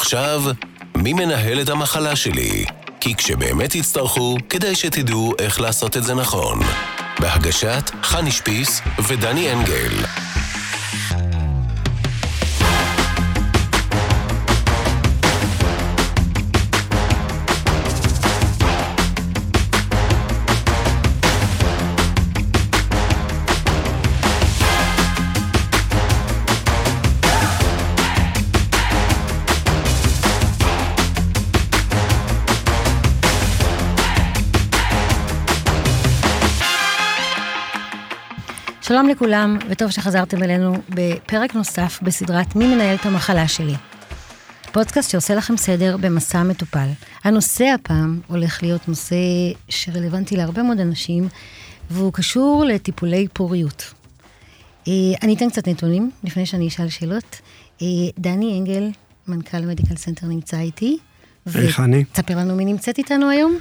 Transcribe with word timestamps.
ועכשיו, 0.00 0.42
מי 0.96 1.12
מנהל 1.12 1.60
את 1.60 1.68
המחלה 1.68 2.16
שלי? 2.16 2.64
כי 3.00 3.14
כשבאמת 3.14 3.70
תצטרכו, 3.70 4.36
כדאי 4.48 4.74
שתדעו 4.74 5.32
איך 5.38 5.60
לעשות 5.60 5.96
את 5.96 6.04
זה 6.04 6.14
נכון. 6.14 6.60
בהגשת 7.18 7.90
חני 8.02 8.30
שפיס 8.30 8.80
ודני 9.08 9.52
אנגל. 9.52 9.92
שלום 38.90 39.08
לכולם, 39.08 39.58
וטוב 39.68 39.90
שחזרתם 39.90 40.42
אלינו 40.42 40.72
בפרק 40.88 41.54
נוסף 41.54 41.98
בסדרת 42.02 42.56
מי 42.56 42.74
מנהל 42.74 42.94
את 42.94 43.06
המחלה 43.06 43.48
שלי. 43.48 43.74
פודקאסט 44.72 45.10
שעושה 45.10 45.34
לכם 45.34 45.56
סדר 45.56 45.96
במסע 45.96 46.42
מטופל. 46.42 46.88
הנושא 47.24 47.64
הפעם 47.64 48.20
הולך 48.26 48.62
להיות 48.62 48.88
נושא 48.88 49.16
שרלוונטי 49.68 50.36
להרבה 50.36 50.62
מאוד 50.62 50.80
אנשים, 50.80 51.28
והוא 51.90 52.12
קשור 52.12 52.64
לטיפולי 52.64 53.28
פוריות. 53.32 53.94
אה, 54.88 54.92
אני 55.22 55.34
אתן 55.34 55.50
קצת 55.50 55.68
נתונים 55.68 56.10
לפני 56.24 56.46
שאני 56.46 56.68
אשאל 56.68 56.88
שאלות. 56.88 57.40
אה, 57.82 57.86
דני 58.18 58.58
אנגל, 58.58 58.90
מנכ"ל 59.28 59.66
Medical 59.66 59.96
Center, 59.96 60.26
נמצא 60.26 60.58
איתי. 60.58 60.98
היי 61.54 61.72
חני. 61.72 62.04
תספר 62.04 62.36
לנו 62.36 62.56
מי 62.56 62.64
נמצאת 62.64 62.98
איתנו 62.98 63.30
היום. 63.30 63.58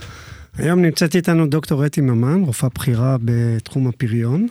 היום 0.58 0.81
נמצאת 0.81 1.16
איתנו 1.16 1.48
דוקטור 1.48 1.86
אתי 1.86 2.02
ממן, 2.02 2.44
רופאה 2.44 2.70
בכירה 2.75 3.18
בתחום 3.22 3.88
הפריון. 3.88 4.48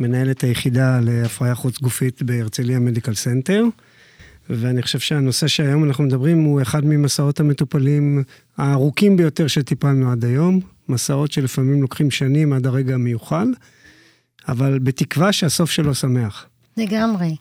מנהלת 0.00 0.40
היחידה 0.40 1.00
להפריה 1.02 1.54
חוץ 1.54 1.80
גופית 1.80 2.22
בהרצליה 2.22 2.78
Medical 2.78 3.14
Center. 3.14 3.64
ואני 4.50 4.82
חושב 4.82 4.98
שהנושא 4.98 5.46
שהיום 5.46 5.84
אנחנו 5.84 6.04
מדברים 6.04 6.42
הוא 6.42 6.62
אחד 6.62 6.84
ממסעות 6.84 7.40
המטופלים 7.40 8.22
הארוכים 8.58 9.16
ביותר 9.16 9.46
שטיפלנו 9.46 10.12
עד 10.12 10.24
היום. 10.24 10.60
מסעות 10.88 11.32
שלפעמים 11.32 11.82
לוקחים 11.82 12.10
שנים 12.10 12.52
עד 12.52 12.66
הרגע 12.66 12.94
המיוחל, 12.94 13.52
אבל 14.48 14.78
בתקווה 14.78 15.32
שהסוף 15.32 15.70
שלו 15.70 15.94
שמח. 15.94 16.46
לגמרי. 16.76 17.36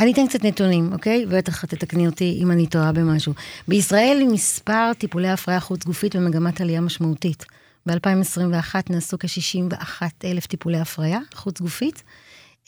אני 0.00 0.12
אתן 0.12 0.26
קצת 0.26 0.44
נתונים, 0.44 0.92
אוקיי? 0.92 1.26
בטח 1.26 1.64
תתקני 1.64 2.06
אותי 2.06 2.38
אם 2.42 2.50
אני 2.50 2.66
טועה 2.66 2.92
במשהו. 2.92 3.32
בישראל 3.68 4.22
מספר 4.32 4.92
טיפולי 4.98 5.28
הפריה 5.28 5.60
חוץ 5.60 5.84
גופית 5.84 6.16
במגמת 6.16 6.60
עלייה 6.60 6.80
משמעותית. 6.80 7.44
ב-2021 7.86 8.74
נעשו 8.90 9.16
כ-61 9.18 10.02
אלף 10.24 10.46
טיפולי 10.46 10.78
הפריה 10.78 11.18
חוץ 11.34 11.60
גופית. 11.60 12.02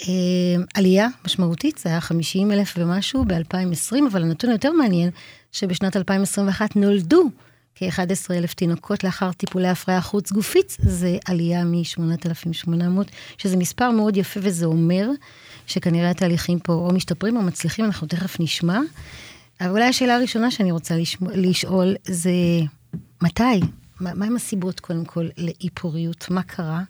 אה, 0.03 0.65
עלייה 0.75 1.09
משמעותית, 1.25 1.79
זה 1.79 1.89
היה 1.89 2.01
50 2.01 2.53
אלף 2.53 2.75
ומשהו 2.79 3.25
ב-2020, 3.25 3.97
אבל 4.11 4.23
הנתון 4.23 4.51
היותר 4.51 4.73
מעניין, 4.73 5.11
שבשנת 5.53 5.97
2021 5.97 6.77
נולדו 6.77 7.31
כ-11 7.75 8.35
אלף 8.35 8.55
תינוקות 8.55 9.05
לאחר 9.05 9.33
טיפולי 9.33 9.69
הפריה 9.69 10.01
חוץ 10.01 10.33
גופית, 10.33 10.77
זה 10.79 11.19
עלייה 11.25 11.65
מ-8,800, 11.65 12.71
שזה 13.39 13.57
מספר 13.57 13.91
מאוד 13.91 14.17
יפה, 14.17 14.41
וזה 14.43 14.67
אומר 14.67 15.09
שכנראה 15.67 16.11
התהליכים 16.11 16.59
פה 16.59 16.73
או 16.73 16.93
משתפרים 16.93 17.37
או 17.37 17.43
מצליחים, 17.43 17.85
אנחנו 17.85 18.07
תכף 18.07 18.41
נשמע. 18.41 18.81
אבל 19.61 19.71
אולי 19.71 19.85
השאלה 19.85 20.17
הראשונה 20.17 20.51
שאני 20.51 20.73
רוצה 20.73 20.95
לשאול 21.35 21.95
זה, 22.05 22.31
מתי? 23.23 23.61
מה, 24.01 24.15
מה 24.15 24.27
הם 24.27 24.37
הסיבות 24.37 24.81
קודם 24.81 25.05
כל 25.05 25.29
לאי 25.39 25.69
פוריות? 25.75 26.27
מה 26.31 26.43
קרה? 26.43 26.83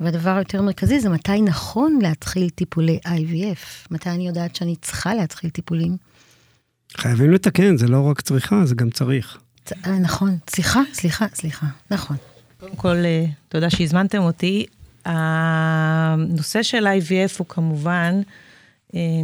והדבר 0.00 0.30
היותר 0.30 0.62
מרכזי 0.62 1.00
זה 1.00 1.08
מתי 1.08 1.42
נכון 1.42 1.98
להתחיל 2.02 2.50
טיפולי 2.50 2.98
IVF. 3.06 3.88
מתי 3.90 4.10
אני 4.10 4.26
יודעת 4.26 4.56
שאני 4.56 4.76
צריכה 4.76 5.14
להתחיל 5.14 5.50
טיפולים. 5.50 5.96
חייבים 6.96 7.30
לתקן, 7.30 7.76
זה 7.76 7.88
לא 7.88 8.00
רק 8.00 8.20
צריכה, 8.20 8.66
זה 8.66 8.74
גם 8.74 8.90
צריך. 8.90 9.38
אה, 9.86 9.98
נכון, 9.98 10.38
סליחה, 10.50 10.80
סליחה, 10.92 11.26
סליחה, 11.34 11.66
נכון. 11.90 12.16
קודם 12.60 12.76
כל, 12.76 12.96
אה, 12.96 13.24
תודה 13.48 13.70
שהזמנתם 13.70 14.18
אותי. 14.18 14.66
הנושא 15.04 16.62
של 16.62 16.86
IVF 16.86 17.38
הוא 17.38 17.46
כמובן 17.46 18.20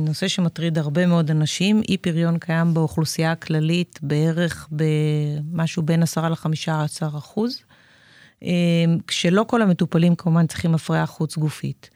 נושא 0.01 0.29
שמטריד 0.29 0.79
הרבה 0.79 1.07
מאוד 1.07 1.31
אנשים. 1.31 1.83
אי 1.89 1.97
פריון 1.97 2.39
קיים 2.39 2.75
באוכלוסייה 2.75 3.33
הכללית 3.33 3.99
בערך 4.03 4.69
במשהו 4.71 5.83
בין 5.83 6.03
10 6.03 6.29
ל-15 6.29 7.19
אחוז, 7.19 7.63
אה, 8.43 8.49
כשלא 9.07 9.45
כל 9.49 9.63
המטופלים 9.63 10.15
כמובן 10.15 10.47
צריכים 10.47 10.75
הפריה 10.75 11.07
חוץ 11.07 11.37
גופית. 11.37 11.91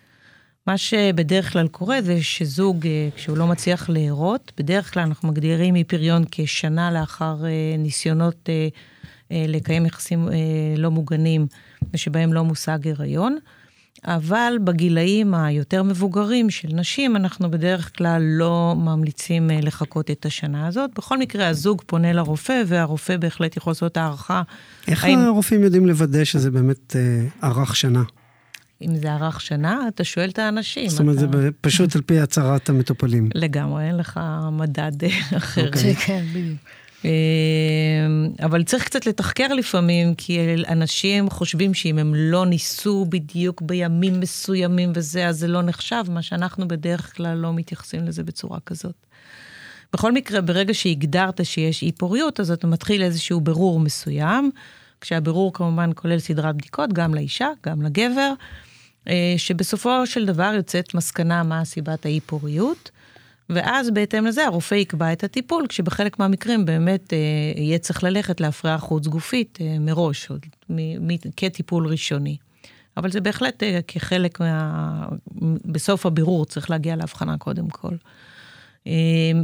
מה 0.67 0.79
שבדרך 0.79 1.53
כלל 1.53 1.69
קורה 1.69 2.03
זה 2.03 2.23
שזוג, 2.23 2.87
אה, 2.87 3.09
כשהוא 3.17 3.37
לא 3.37 3.47
מצליח 3.47 3.89
להרות, 3.89 4.53
בדרך 4.59 4.95
כלל 4.95 5.03
אנחנו 5.03 5.29
מגדירים 5.29 5.77
אי 5.77 5.85
פריון 5.85 6.25
כשנה 6.31 6.91
לאחר 6.91 7.37
ניסיונות 7.79 8.49
לקיים 9.31 9.87
יחסים 9.87 10.29
לא 10.77 10.91
מוגנים 10.91 11.47
ושבהם 11.95 12.33
לא 12.33 12.45
מושג 12.45 12.89
הריון. 12.89 13.39
אבל 14.05 14.59
בגילאים 14.65 15.35
היותר 15.35 15.83
מבוגרים 15.83 16.51
של 16.51 16.69
נשים, 16.73 17.17
אנחנו 17.17 17.51
בדרך 17.51 17.97
כלל 17.99 18.23
לא 18.23 18.75
ממליצים 18.79 19.51
אה, 19.51 19.61
לחכות 19.63 20.11
את 20.11 20.27
השנה 20.27 20.67
הזאת. 20.67 20.91
בכל 20.97 21.19
מקרה, 21.19 21.49
הזוג 21.49 21.83
פונה 21.87 22.13
לרופא, 22.13 22.63
והרופא 22.67 23.17
בהחלט 23.17 23.57
יכול 23.57 23.71
לעשות 23.71 23.97
הערכה. 23.97 24.43
איך 24.89 25.05
האם... 25.05 25.19
הרופאים 25.19 25.63
יודעים 25.63 25.87
לוודא 25.87 26.25
שזה 26.25 26.51
באמת 26.51 26.97
אה, 26.97 27.49
ארך 27.49 27.77
שנה? 27.77 28.03
אם 28.83 28.97
זה 28.97 29.15
ארך 29.15 29.41
שנה, 29.41 29.89
אתה 29.89 30.05
שואל 30.05 30.29
את 30.29 30.39
האנשים. 30.39 30.89
זאת 30.89 31.01
אומרת, 31.01 31.19
אתה... 31.19 31.41
זה 31.41 31.49
פשוט 31.61 31.97
על 31.97 32.03
פי 32.03 32.21
הצהרת 32.21 32.69
המטופלים. 32.69 33.29
לגמרי, 33.35 33.85
אין 33.85 33.97
לך 33.97 34.21
מדד 34.53 35.05
אה, 35.05 35.37
אחר. 35.37 35.67
אוקיי, 35.67 35.95
כן, 35.95 36.25
בדיוק. 36.31 36.59
אמ, 37.05 37.11
אבל 38.43 38.63
צריך 38.63 38.85
קצת 38.85 39.07
לתחקר 39.07 39.49
לפעמים, 39.49 40.15
כי 40.15 40.39
אנשים 40.69 41.31
חושבים 41.31 41.75
שאם 41.75 41.99
הם 41.99 42.15
לא 42.15 42.47
ניסו 42.47 43.07
בדיוק 43.09 43.63
בימים 43.63 44.21
מסוימים 44.21 44.93
וזה, 44.95 45.29
אז 45.29 45.39
זה 45.39 45.49
לא 45.49 45.63
נחשב, 45.63 46.05
מה 46.09 46.23
שאנחנו 46.23 46.69
בדרך 46.69 47.17
כלל 47.17 47.37
לא 47.37 47.53
מתייחסים 47.53 48.05
לזה 48.05 48.23
בצורה 48.23 48.59
כזאת. 48.67 49.07
בכל 49.93 50.13
מקרה, 50.13 50.41
ברגע 50.41 50.75
שהגדרת 50.75 51.41
שיש 51.47 51.83
אי 51.83 51.93
פוריות, 51.93 52.41
אז 52.41 52.51
אתה 52.51 52.67
מתחיל 52.67 53.03
איזשהו 53.03 53.41
בירור 53.41 53.81
מסוים, 53.81 54.51
כשהבירור 55.01 55.53
כמובן 55.53 55.91
כולל 55.95 56.19
סדרת 56.19 56.57
בדיקות, 56.57 56.93
גם 56.93 57.15
לאישה, 57.15 57.49
גם 57.67 57.83
לגבר, 57.83 58.33
אה, 59.09 59.35
שבסופו 59.37 60.07
של 60.07 60.27
דבר 60.27 60.53
יוצאת 60.57 60.95
מסקנה 60.95 61.43
מה 61.43 61.65
סיבת 61.65 62.07
האי 62.07 62.21
פוריות. 62.21 62.91
ואז 63.55 63.91
בהתאם 63.91 64.27
לזה 64.27 64.47
הרופא 64.47 64.75
יקבע 64.75 65.13
את 65.13 65.25
הטיפול, 65.25 65.67
כשבחלק 65.69 66.19
מהמקרים 66.19 66.65
באמת 66.65 67.13
אה, 67.13 67.19
יהיה 67.57 67.79
צריך 67.79 68.05
ללכת 68.05 68.41
להפריה 68.41 68.79
חוץ 68.79 69.07
גופית 69.07 69.59
אה, 69.61 69.77
מראש, 69.81 70.31
עוד, 70.31 70.47
מ, 70.71 71.07
מ, 71.09 71.17
כטיפול 71.37 71.87
ראשוני. 71.87 72.37
אבל 72.97 73.11
זה 73.11 73.21
בהחלט 73.21 73.63
אה, 73.63 73.81
כחלק 73.89 74.41
מה... 74.41 75.07
בסוף 75.65 76.07
הבירור 76.07 76.47
צריך 76.47 76.71
להגיע 76.71 76.97
להבחנה 76.97 77.39
קודם 77.39 77.69
כל. 77.69 77.95
אה, 78.87 78.93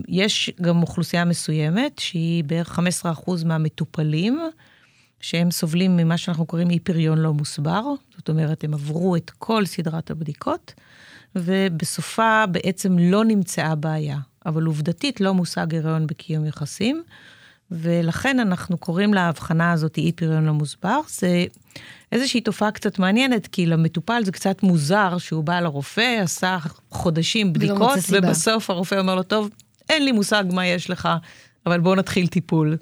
יש 0.08 0.50
גם 0.62 0.82
אוכלוסייה 0.82 1.24
מסוימת, 1.24 1.98
שהיא 1.98 2.44
בערך 2.44 2.78
15% 3.04 3.44
מהמטופלים, 3.44 4.40
שהם 5.20 5.50
סובלים 5.50 5.96
ממה 5.96 6.16
שאנחנו 6.16 6.46
קוראים 6.46 6.70
אי 6.70 6.78
פריון 6.78 7.18
לא 7.18 7.32
מוסבר, 7.32 7.82
זאת 8.16 8.28
אומרת, 8.28 8.64
הם 8.64 8.74
עברו 8.74 9.16
את 9.16 9.30
כל 9.30 9.66
סדרת 9.66 10.10
הבדיקות. 10.10 10.74
ובסופה 11.36 12.44
בעצם 12.46 12.98
לא 12.98 13.24
נמצאה 13.24 13.74
בעיה. 13.74 14.18
אבל 14.46 14.62
עובדתית 14.62 15.20
לא 15.20 15.34
מושג 15.34 15.74
הריון 15.74 16.06
בקיום 16.06 16.46
יחסים, 16.46 17.02
ולכן 17.70 18.40
אנחנו 18.40 18.78
קוראים 18.78 19.14
להבחנה 19.14 19.72
הזאת 19.72 19.98
אי 19.98 20.12
פריון 20.12 20.44
לא 20.44 20.52
מוסבר. 20.52 21.00
זה 21.08 21.44
איזושהי 22.12 22.40
תופעה 22.40 22.70
קצת 22.70 22.98
מעניינת, 22.98 23.46
כי 23.46 23.66
למטופל 23.66 24.22
זה 24.24 24.32
קצת 24.32 24.62
מוזר 24.62 25.18
שהוא 25.18 25.44
בא 25.44 25.60
לרופא, 25.60 26.20
עשה 26.22 26.58
חודשים 26.90 27.52
בדיקות, 27.52 27.98
ובסוף 28.10 28.70
הרופא 28.70 28.94
אומר 28.94 29.14
לו, 29.14 29.22
טוב, 29.22 29.50
אין 29.88 30.04
לי 30.04 30.12
מושג 30.12 30.44
מה 30.52 30.66
יש 30.66 30.90
לך, 30.90 31.08
אבל 31.66 31.80
בואו 31.80 31.94
נתחיל 31.94 32.26
טיפול. 32.26 32.76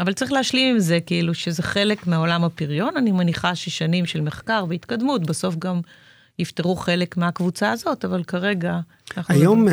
אבל 0.00 0.12
צריך 0.12 0.32
להשלים 0.32 0.74
עם 0.74 0.80
זה, 0.80 0.98
כאילו, 1.06 1.34
שזה 1.34 1.62
חלק 1.62 2.06
מעולם 2.06 2.44
הפריון. 2.44 2.96
אני 2.96 3.12
מניחה 3.12 3.54
ששנים 3.54 4.06
של 4.06 4.20
מחקר 4.20 4.64
והתקדמות, 4.68 5.26
בסוף 5.26 5.56
גם 5.56 5.80
יפתרו 6.40 6.76
חלק 6.76 7.16
מהקבוצה 7.16 7.72
הזאת, 7.72 8.04
אבל 8.04 8.24
כרגע... 8.24 8.80
היום 9.28 9.68
uh, 9.68 9.72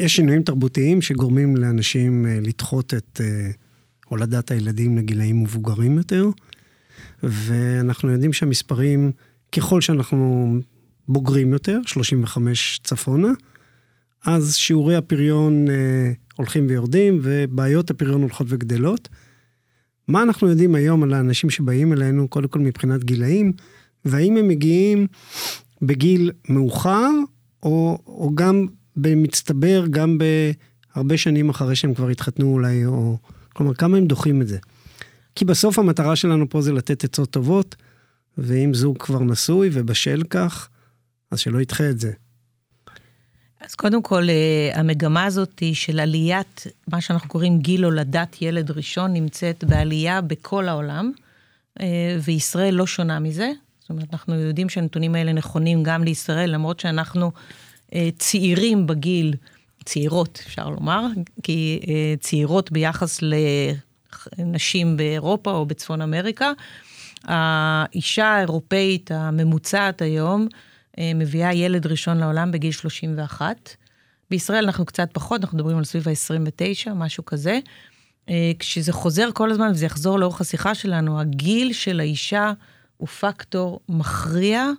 יש 0.00 0.16
שינויים 0.16 0.42
תרבותיים 0.42 1.02
שגורמים 1.02 1.56
לאנשים 1.56 2.26
uh, 2.26 2.46
לדחות 2.46 2.94
את 2.94 3.20
uh, 3.20 3.56
הולדת 4.08 4.50
הילדים 4.50 4.98
לגילאים 4.98 5.42
מבוגרים 5.42 5.96
יותר, 5.96 6.26
ואנחנו 7.22 8.10
יודעים 8.10 8.32
שהמספרים, 8.32 9.12
ככל 9.52 9.80
שאנחנו 9.80 10.54
בוגרים 11.08 11.52
יותר, 11.52 11.80
35 11.86 12.80
צפונה, 12.84 13.28
אז 14.26 14.54
שיעורי 14.56 14.96
הפריון 14.96 15.68
אה, 15.68 16.12
הולכים 16.36 16.66
ויורדים, 16.68 17.18
ובעיות 17.22 17.90
הפריון 17.90 18.22
הולכות 18.22 18.46
וגדלות. 18.50 19.08
מה 20.08 20.22
אנחנו 20.22 20.48
יודעים 20.48 20.74
היום 20.74 21.02
על 21.02 21.14
האנשים 21.14 21.50
שבאים 21.50 21.92
אלינו, 21.92 22.28
קודם 22.28 22.48
כל 22.48 22.58
מבחינת 22.58 23.04
גילאים, 23.04 23.52
והאם 24.04 24.36
הם 24.36 24.48
מגיעים 24.48 25.06
בגיל 25.82 26.30
מאוחר, 26.48 27.10
או, 27.62 27.98
או 28.06 28.30
גם 28.34 28.66
במצטבר, 28.96 29.84
גם 29.90 30.18
בהרבה 30.18 31.16
שנים 31.16 31.48
אחרי 31.48 31.76
שהם 31.76 31.94
כבר 31.94 32.08
התחתנו 32.08 32.52
אולי, 32.52 32.86
או... 32.86 33.16
כלומר, 33.52 33.74
כמה 33.74 33.96
הם 33.96 34.06
דוחים 34.06 34.42
את 34.42 34.48
זה. 34.48 34.58
כי 35.34 35.44
בסוף 35.44 35.78
המטרה 35.78 36.16
שלנו 36.16 36.48
פה 36.48 36.62
זה 36.62 36.72
לתת 36.72 37.04
עצות 37.04 37.30
טובות, 37.30 37.76
ואם 38.38 38.74
זוג 38.74 38.98
כבר 38.98 39.18
נשוי 39.18 39.70
ובשל 39.72 40.22
כך, 40.30 40.68
אז 41.30 41.38
שלא 41.38 41.60
ידחה 41.60 41.90
את 41.90 42.00
זה. 42.00 42.12
אז 43.60 43.74
קודם 43.74 44.02
כל, 44.02 44.22
אה, 44.28 44.80
המגמה 44.80 45.24
הזאת 45.24 45.62
של 45.72 46.00
עליית, 46.00 46.64
מה 46.92 47.00
שאנחנו 47.00 47.28
קוראים 47.28 47.58
גיל 47.58 47.84
הולדת 47.84 48.42
ילד 48.42 48.70
ראשון, 48.70 49.12
נמצאת 49.12 49.64
בעלייה 49.64 50.20
בכל 50.20 50.68
העולם, 50.68 51.12
אה, 51.80 52.18
וישראל 52.24 52.74
לא 52.74 52.86
שונה 52.86 53.18
מזה. 53.18 53.50
זאת 53.88 53.90
אומרת, 53.90 54.08
אנחנו 54.12 54.34
יודעים 54.34 54.68
שהנתונים 54.68 55.14
האלה 55.14 55.32
נכונים 55.32 55.82
גם 55.82 56.04
לישראל, 56.04 56.50
למרות 56.50 56.80
שאנחנו 56.80 57.32
אה, 57.94 58.08
צעירים 58.18 58.86
בגיל, 58.86 59.34
צעירות 59.84 60.42
אפשר 60.46 60.68
לומר, 60.68 61.06
כי 61.42 61.80
צעירות 62.20 62.72
ביחס 62.72 63.20
לנשים 64.38 64.96
באירופה 64.96 65.50
או 65.50 65.66
בצפון 65.66 66.02
אמריקה. 66.02 66.52
האישה 67.24 68.26
האירופאית 68.26 69.10
הממוצעת 69.10 70.02
היום, 70.02 70.48
אה, 70.98 71.12
מביאה 71.14 71.54
ילד 71.54 71.86
ראשון 71.86 72.18
לעולם 72.18 72.50
בגיל 72.50 72.72
31. 72.72 73.76
בישראל 74.30 74.64
אנחנו 74.64 74.86
קצת 74.86 75.08
פחות, 75.12 75.40
אנחנו 75.40 75.58
מדברים 75.58 75.78
על 75.78 75.84
סביב 75.84 76.08
ה-29, 76.08 76.94
משהו 76.94 77.24
כזה. 77.24 77.58
אה, 78.28 78.52
כשזה 78.58 78.92
חוזר 78.92 79.28
כל 79.34 79.50
הזמן, 79.50 79.70
וזה 79.70 79.86
יחזור 79.86 80.18
לאורך 80.18 80.40
השיחה 80.40 80.74
שלנו, 80.74 81.20
הגיל 81.20 81.72
של 81.72 82.00
האישה 82.00 82.52
הוא 82.98 83.08
פקטור 83.08 83.80
מכריע 83.88 84.70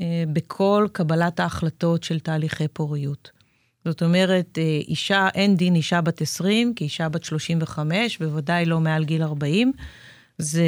אה, 0.00 0.24
בכל 0.32 0.86
קבלת 0.92 1.40
ההחלטות 1.40 2.02
של 2.02 2.20
תהליכי 2.20 2.68
פוריות. 2.68 3.30
זאת 3.84 4.02
אומרת, 4.02 4.58
אישה, 4.88 5.28
אין 5.34 5.56
דין 5.56 5.74
אישה 5.74 6.00
בת 6.00 6.22
20 6.22 6.74
כאישה 6.74 7.08
בת 7.08 7.24
35, 7.24 8.18
בוודאי 8.18 8.64
לא 8.64 8.80
מעל 8.80 9.04
גיל 9.04 9.22
40. 9.22 9.72
זה 10.38 10.64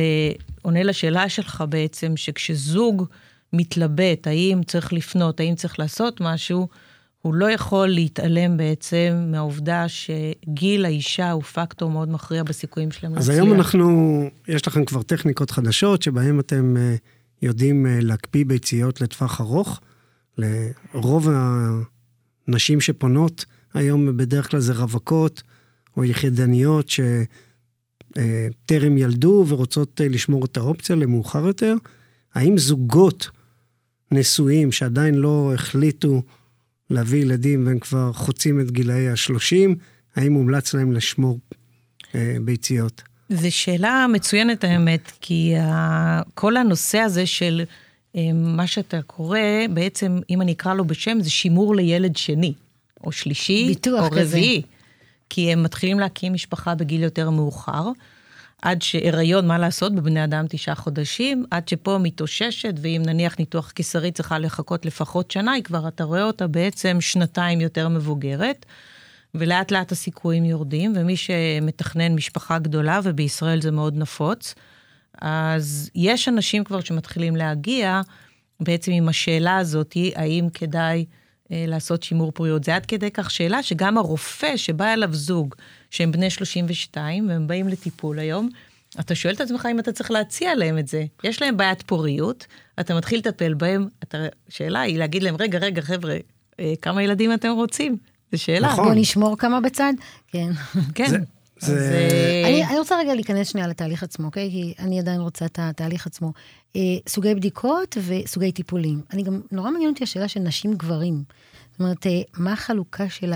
עונה 0.62 0.82
לשאלה 0.82 1.28
שלך 1.28 1.64
בעצם, 1.68 2.16
שכשזוג 2.16 3.04
מתלבט, 3.52 4.26
האם 4.26 4.60
צריך 4.66 4.92
לפנות, 4.92 5.40
האם 5.40 5.54
צריך 5.54 5.78
לעשות 5.78 6.20
משהו, 6.20 6.68
הוא 7.22 7.34
לא 7.34 7.50
יכול 7.50 7.88
להתעלם 7.88 8.56
בעצם 8.56 9.28
מהעובדה 9.30 9.86
שגיל 9.88 10.84
האישה 10.84 11.30
הוא 11.30 11.42
פקטור 11.42 11.90
מאוד 11.90 12.08
מכריע 12.08 12.42
בסיכויים 12.42 12.90
שלהם 12.90 13.14
להצליח. 13.14 13.30
אז 13.30 13.38
היום 13.38 13.52
אנחנו, 13.52 14.22
יש 14.48 14.66
לכם 14.66 14.84
כבר 14.84 15.02
טכניקות 15.02 15.50
חדשות, 15.50 16.02
שבהן 16.02 16.40
אתם 16.40 16.76
אה, 16.76 16.94
יודעים 17.42 17.86
אה, 17.86 17.98
להקפיא 18.00 18.44
ביציות 18.44 19.00
לטווח 19.00 19.40
ארוך. 19.40 19.80
לרוב 20.38 21.28
הנשים 22.48 22.80
שפונות 22.80 23.44
היום 23.74 24.16
בדרך 24.16 24.50
כלל 24.50 24.60
זה 24.60 24.72
רווקות 24.72 25.42
או 25.96 26.04
יחידניות 26.04 26.88
שטרם 26.88 28.96
אה, 28.96 28.98
ילדו 28.98 29.44
ורוצות 29.48 30.00
לשמור 30.04 30.44
את 30.44 30.56
האופציה 30.56 30.96
למאוחר 30.96 31.46
יותר. 31.46 31.74
האם 32.34 32.58
זוגות 32.58 33.30
נשואים 34.12 34.72
שעדיין 34.72 35.14
לא 35.14 35.50
החליטו 35.54 36.22
להביא 36.90 37.22
ילדים 37.22 37.66
והם 37.66 37.78
כבר 37.78 38.12
חוצים 38.12 38.60
את 38.60 38.70
גילאי 38.70 39.08
ה-30, 39.08 39.74
האם 40.16 40.32
מומלץ 40.32 40.74
להם 40.74 40.92
לשמור 40.92 41.38
אה, 42.14 42.36
ביציות? 42.40 43.02
זו 43.28 43.52
שאלה 43.52 44.06
מצוינת 44.12 44.64
האמת, 44.64 45.12
כי 45.20 45.56
ה... 45.56 46.22
כל 46.34 46.56
הנושא 46.56 46.98
הזה 46.98 47.26
של 47.26 47.64
אה, 48.16 48.32
מה 48.34 48.66
שאתה 48.66 49.02
קורא, 49.02 49.38
בעצם, 49.70 50.18
אם 50.30 50.42
אני 50.42 50.52
אקרא 50.52 50.74
לו 50.74 50.84
בשם, 50.84 51.18
זה 51.20 51.30
שימור 51.30 51.76
לילד 51.76 52.16
שני, 52.16 52.52
או 53.04 53.12
שלישי, 53.12 53.74
או 53.92 54.08
רביעי. 54.12 54.62
כי 55.30 55.52
הם 55.52 55.62
מתחילים 55.62 56.00
להקים 56.00 56.32
משפחה 56.32 56.74
בגיל 56.74 57.02
יותר 57.02 57.30
מאוחר. 57.30 57.90
עד 58.62 58.82
שהיריון, 58.82 59.46
מה 59.46 59.58
לעשות, 59.58 59.94
בבני 59.94 60.24
אדם 60.24 60.46
תשעה 60.48 60.74
חודשים, 60.74 61.44
עד 61.50 61.68
שפה 61.68 61.98
מתאוששת, 62.00 62.74
ואם 62.82 63.02
נניח 63.06 63.38
ניתוח 63.38 63.70
קיסרי 63.70 64.12
צריכה 64.12 64.38
לחכות 64.38 64.86
לפחות 64.86 65.30
שנה, 65.30 65.52
היא 65.52 65.62
כבר, 65.62 65.88
אתה 65.88 66.04
רואה 66.04 66.22
אותה 66.22 66.46
בעצם 66.46 67.00
שנתיים 67.00 67.60
יותר 67.60 67.88
מבוגרת, 67.88 68.66
ולאט 69.34 69.70
לאט 69.70 69.92
הסיכויים 69.92 70.44
יורדים, 70.44 70.92
ומי 70.96 71.16
שמתכנן 71.16 72.14
משפחה 72.14 72.58
גדולה, 72.58 73.00
ובישראל 73.04 73.60
זה 73.60 73.70
מאוד 73.70 73.96
נפוץ, 73.96 74.54
אז 75.22 75.90
יש 75.94 76.28
אנשים 76.28 76.64
כבר 76.64 76.80
שמתחילים 76.80 77.36
להגיע 77.36 78.00
בעצם 78.60 78.92
עם 78.92 79.08
השאלה 79.08 79.56
הזאת, 79.56 79.96
האם 80.14 80.48
כדאי 80.54 81.04
אה, 81.52 81.64
לעשות 81.68 82.02
שימור 82.02 82.32
פוריות. 82.32 82.64
זה 82.64 82.76
עד 82.76 82.86
כדי 82.86 83.10
כך 83.10 83.30
שאלה 83.30 83.62
שגם 83.62 83.98
הרופא 83.98 84.56
שבא 84.56 84.92
אליו 84.92 85.14
זוג, 85.14 85.54
שהם 85.90 86.12
בני 86.12 86.30
32, 86.30 87.28
והם 87.28 87.46
באים 87.46 87.68
לטיפול 87.68 88.18
היום, 88.18 88.48
אתה 89.00 89.14
שואל 89.14 89.34
את 89.34 89.40
עצמך 89.40 89.68
אם 89.70 89.78
אתה 89.78 89.92
צריך 89.92 90.10
להציע 90.10 90.54
להם 90.54 90.78
את 90.78 90.88
זה. 90.88 91.04
יש 91.24 91.42
להם 91.42 91.56
בעיית 91.56 91.82
פוריות, 91.82 92.46
אתה 92.80 92.94
מתחיל 92.94 93.18
לטפל 93.18 93.54
בהם, 93.54 93.88
השאלה 94.48 94.80
היא 94.80 94.98
להגיד 94.98 95.22
להם, 95.22 95.36
רגע, 95.38 95.58
רגע, 95.58 95.82
חבר'ה, 95.82 96.16
אה, 96.60 96.74
כמה 96.82 97.02
ילדים 97.02 97.34
אתם 97.34 97.50
רוצים? 97.50 97.96
זו 98.32 98.42
שאלה. 98.42 98.68
נכון. 98.68 98.84
בוא 98.84 98.94
נשמור 98.94 99.38
כמה 99.38 99.60
בצד? 99.60 99.92
כן. 100.28 100.50
כן. 100.94 101.10
זה... 101.10 101.20
זה... 101.60 102.08
אה, 102.44 102.48
אני, 102.48 102.64
אני 102.64 102.78
רוצה 102.78 102.98
רגע 102.98 103.14
להיכנס 103.14 103.48
שנייה 103.48 103.66
לתהליך 103.66 104.02
עצמו, 104.02 104.26
אוקיי? 104.26 104.50
כי 104.50 104.74
אני 104.78 104.98
עדיין 104.98 105.20
רוצה 105.20 105.44
את 105.44 105.58
התהליך 105.62 106.06
עצמו. 106.06 106.32
אה, 106.76 106.80
סוגי 107.08 107.34
בדיקות 107.34 107.96
וסוגי 108.06 108.52
טיפולים. 108.52 109.00
אני 109.12 109.22
גם, 109.22 109.40
נורא 109.52 109.70
מעניין 109.70 109.90
אותי 109.90 110.04
השאלה 110.04 110.28
של 110.28 110.40
נשים 110.40 110.74
גברים. 110.74 111.22
זאת 111.72 111.80
אומרת, 111.80 112.06
אה, 112.06 112.20
מה 112.36 112.52
החלוקה 112.52 113.08
של 113.08 113.32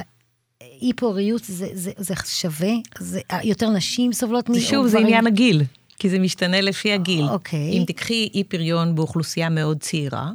האי 0.63 0.93
פוריות, 0.93 1.45
זה, 1.45 1.69
זה, 1.73 1.91
זה 1.97 2.15
שווה? 2.27 2.73
זה, 2.99 3.21
יותר 3.45 3.71
נשים 3.71 4.13
סובלות 4.13 4.49
מ... 4.49 4.61
שוב, 4.61 4.87
זה 4.87 4.99
עניין 4.99 5.27
הגיל, 5.27 5.63
כי 5.99 6.09
זה 6.09 6.19
משתנה 6.19 6.61
לפי 6.61 6.93
הגיל. 6.93 7.25
אוקיי. 7.25 7.71
אם 7.71 7.85
תקחי 7.87 8.29
אי 8.35 8.45
פריון 8.45 8.95
באוכלוסייה 8.95 9.49
מאוד 9.49 9.81
צעירה, 9.81 10.31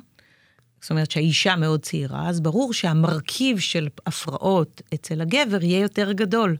זאת 0.81 0.91
אומרת 0.91 1.12
שהאישה 1.12 1.56
מאוד 1.56 1.81
צעירה, 1.81 2.29
אז 2.29 2.39
ברור 2.39 2.74
שהמרכיב 2.74 3.59
של 3.59 3.88
הפרעות 4.06 4.81
אצל 4.94 5.21
הגבר 5.21 5.63
יהיה 5.63 5.80
יותר 5.80 6.11
גדול. 6.11 6.57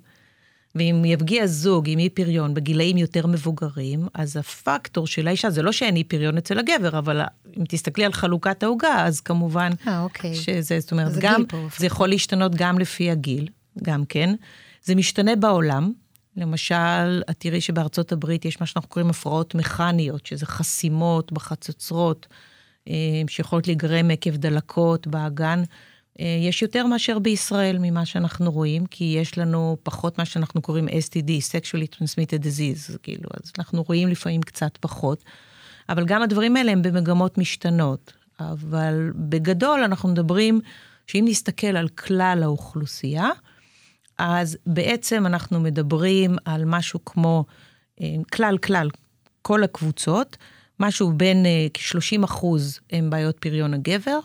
ואם 0.76 1.06
יפגיע 1.06 1.48
זוג 1.48 1.90
עם 1.90 2.00
אי 2.00 2.10
פריון 2.10 2.54
בגילאים 2.54 2.98
יותר 2.98 3.28
מבוגרים, 3.28 4.08
אז 4.14 4.38
הפקטור 4.38 5.08
של 5.08 5.28
האישה, 5.28 5.50
זה 5.50 5.62
לא 5.62 5.72
שאין 5.72 5.96
אי 5.96 6.04
פריון 6.04 6.38
אצל 6.38 6.60
הגבר, 6.60 6.98
אבל 6.98 7.22
אם 7.58 7.64
תסתכלי 7.70 8.06
על 8.06 8.14
חלוקת 8.14 8.64
העוגה, 8.64 9.06
אז 9.06 9.22
כמובן 9.22 9.72
아, 9.72 9.88
אה, 9.88 10.04
אוקיי. 10.04 10.36
שזה, 10.36 10.80
זאת 10.80 10.92
אומרת, 10.92 11.12
גם, 11.20 11.44
זה 11.78 11.86
יכול 11.86 12.10
להשתנות 12.10 12.56
גם 12.56 12.80
לפי 12.80 13.12
הגיל, 13.12 13.48
גם 13.84 14.06
כן. 14.06 14.36
זה 14.84 14.96
משתנה 14.96 15.36
בעולם. 15.36 15.92
למשל, 16.38 17.22
את 17.30 17.36
תראי 17.40 17.62
שבארצות 17.62 18.12
הברית 18.12 18.46
יש 18.46 18.62
מה 18.62 18.66
שאנחנו 18.66 18.90
קוראים 18.90 19.10
הפרעות 19.10 19.56
מכניות, 19.56 20.26
שזה 20.26 20.46
חסימות 20.46 21.32
בחצוצרות, 21.32 22.28
אה, 22.88 22.94
שיכולות 23.28 23.68
להיגרם 23.68 24.12
עקב 24.12 24.36
דלקות 24.36 25.08
באגן. 25.08 25.64
אה, 26.20 26.38
יש 26.48 26.62
יותר 26.62 26.88
מאשר 26.88 27.20
בישראל 27.20 27.78
ממה 27.82 28.06
שאנחנו 28.06 28.52
רואים, 28.52 28.86
כי 28.86 29.16
יש 29.20 29.38
לנו 29.38 29.78
פחות 29.84 30.18
מה 30.18 30.26
שאנחנו 30.26 30.62
קוראים 30.62 30.88
STD, 30.88 31.30
sexually 31.52 31.96
transmitted 31.96 32.44
disease, 32.44 32.98
כאילו, 33.04 33.30
אז 33.44 33.52
אנחנו 33.58 33.84
רואים 33.84 34.08
לפעמים 34.08 34.42
קצת 34.42 34.78
פחות. 34.80 35.24
אבל 35.90 36.06
גם 36.06 36.22
הדברים 36.22 36.56
האלה 36.56 36.72
הם 36.72 36.82
במגמות 36.82 37.38
משתנות. 37.38 38.14
אבל 38.40 39.12
בגדול 39.16 39.84
אנחנו 39.84 40.10
מדברים 40.10 40.62
שאם 41.08 41.26
נסתכל 41.28 41.78
על 41.78 41.88
כלל 41.88 42.40
האוכלוסייה, 42.44 43.30
אז 44.18 44.58
בעצם 44.66 45.26
אנחנו 45.26 45.60
מדברים 45.60 46.36
על 46.46 46.66
משהו 46.66 47.06
כמו 47.06 47.46
אה, 48.02 48.16
כלל 48.34 48.58
כלל, 48.58 48.90
כל 49.42 49.64
הקבוצות, 49.64 50.38
משהו 50.80 51.14
בין 51.14 51.46
אה, 51.46 51.68
כ-30 51.74 52.26
אחוז 52.26 52.80
הם 52.92 53.10
בעיות 53.10 53.38
פריון 53.40 53.74
הגבר, 53.74 54.20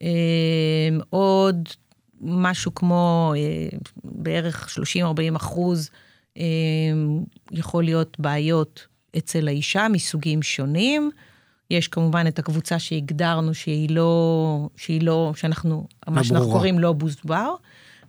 אמ, 0.00 1.00
עוד 1.10 1.68
משהו 2.20 2.74
כמו 2.74 3.34
אה, 3.36 3.78
בערך 4.04 4.78
30-40 5.32 5.36
אחוז 5.36 5.90
יכול 7.52 7.84
להיות 7.84 8.16
בעיות 8.20 8.86
אצל 9.18 9.48
האישה 9.48 9.86
מסוגים 9.88 10.42
שונים. 10.42 11.10
יש 11.70 11.88
כמובן 11.88 12.26
את 12.26 12.38
הקבוצה 12.38 12.78
שהגדרנו 12.78 13.54
שהיא 13.54 13.90
לא, 13.90 14.68
שהיא 14.76 15.02
לא, 15.02 15.32
שאנחנו, 15.36 15.86
מה 16.08 16.24
שאנחנו 16.24 16.50
קוראים 16.50 16.78
לא 16.78 16.92
בוסט 16.92 17.24
בר, 17.24 17.54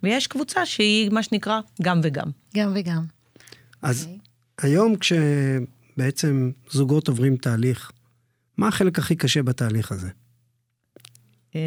ויש 0.03 0.27
קבוצה 0.27 0.65
שהיא 0.65 1.09
מה 1.09 1.23
שנקרא 1.23 1.59
גם 1.81 1.99
וגם. 2.03 2.29
גם 2.55 2.73
וגם. 2.75 3.05
אז 3.81 4.03
okay. 4.03 4.07
אוקיי. 4.07 4.19
היום 4.61 4.95
כשבעצם 4.95 6.51
זוגות 6.71 7.07
עוברים 7.07 7.37
תהליך, 7.37 7.91
מה 8.57 8.67
החלק 8.67 8.99
הכי 8.99 9.15
קשה 9.15 9.43
בתהליך 9.43 9.91
הזה? 9.91 10.09
אה, 11.55 11.61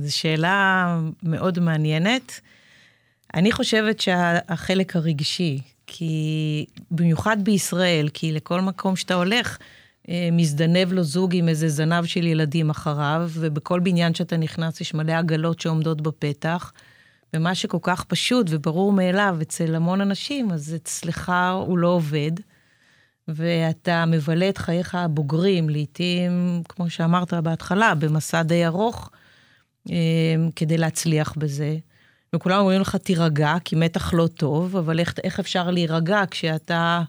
זו 0.00 0.16
שאלה 0.16 1.00
מאוד 1.22 1.58
מעניינת. 1.58 2.40
אני 3.34 3.52
חושבת 3.52 4.00
שהחלק 4.00 4.96
הרגשי, 4.96 5.60
כי 5.86 6.66
במיוחד 6.90 7.36
בישראל, 7.44 8.08
כי 8.14 8.32
לכל 8.32 8.60
מקום 8.60 8.96
שאתה 8.96 9.14
הולך, 9.14 9.58
אה, 10.08 10.28
מזדנב 10.32 10.92
לו 10.92 11.02
זוג 11.02 11.34
עם 11.34 11.48
איזה 11.48 11.68
זנב 11.68 12.04
של 12.04 12.26
ילדים 12.26 12.70
אחריו, 12.70 13.30
ובכל 13.34 13.80
בניין 13.80 14.14
שאתה 14.14 14.36
נכנס 14.36 14.80
יש 14.80 14.94
מלא 14.94 15.12
עגלות 15.12 15.60
שעומדות 15.60 16.00
בפתח. 16.00 16.72
ומה 17.34 17.54
שכל 17.54 17.78
כך 17.82 18.04
פשוט 18.04 18.46
וברור 18.50 18.92
מאליו 18.92 19.38
אצל 19.42 19.74
המון 19.74 20.00
אנשים, 20.00 20.50
אז 20.52 20.74
אצלך 20.74 21.32
הוא 21.66 21.78
לא 21.78 21.88
עובד. 21.88 22.32
ואתה 23.28 24.04
מבלה 24.06 24.48
את 24.48 24.58
חייך 24.58 24.94
הבוגרים, 24.94 25.68
לעתים, 25.68 26.62
כמו 26.68 26.90
שאמרת 26.90 27.34
בהתחלה, 27.34 27.94
במסע 27.94 28.42
די 28.42 28.66
ארוך, 28.66 29.10
אה, 29.90 29.96
כדי 30.56 30.78
להצליח 30.78 31.34
בזה. 31.38 31.76
וכולם 32.34 32.60
אומרים 32.60 32.80
לך, 32.80 32.96
תירגע, 32.96 33.54
כי 33.64 33.76
מתח 33.76 34.14
לא 34.14 34.26
טוב, 34.26 34.76
אבל 34.76 35.00
איך, 35.00 35.14
איך 35.24 35.40
אפשר 35.40 35.70
להירגע 35.70 36.22
כשאתה 36.30 37.02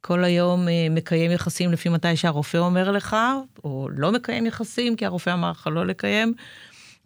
כל 0.00 0.24
היום 0.24 0.68
אה, 0.68 0.86
מקיים 0.90 1.30
יחסים 1.30 1.72
לפי 1.72 1.88
מתי 1.88 2.16
שהרופא 2.16 2.58
אומר 2.58 2.90
לך, 2.90 3.16
או 3.64 3.88
לא 3.92 4.12
מקיים 4.12 4.46
יחסים, 4.46 4.96
כי 4.96 5.06
הרופא 5.06 5.30
אמר 5.32 5.50
לך 5.50 5.68
לא 5.72 5.86
לקיים, 5.86 6.34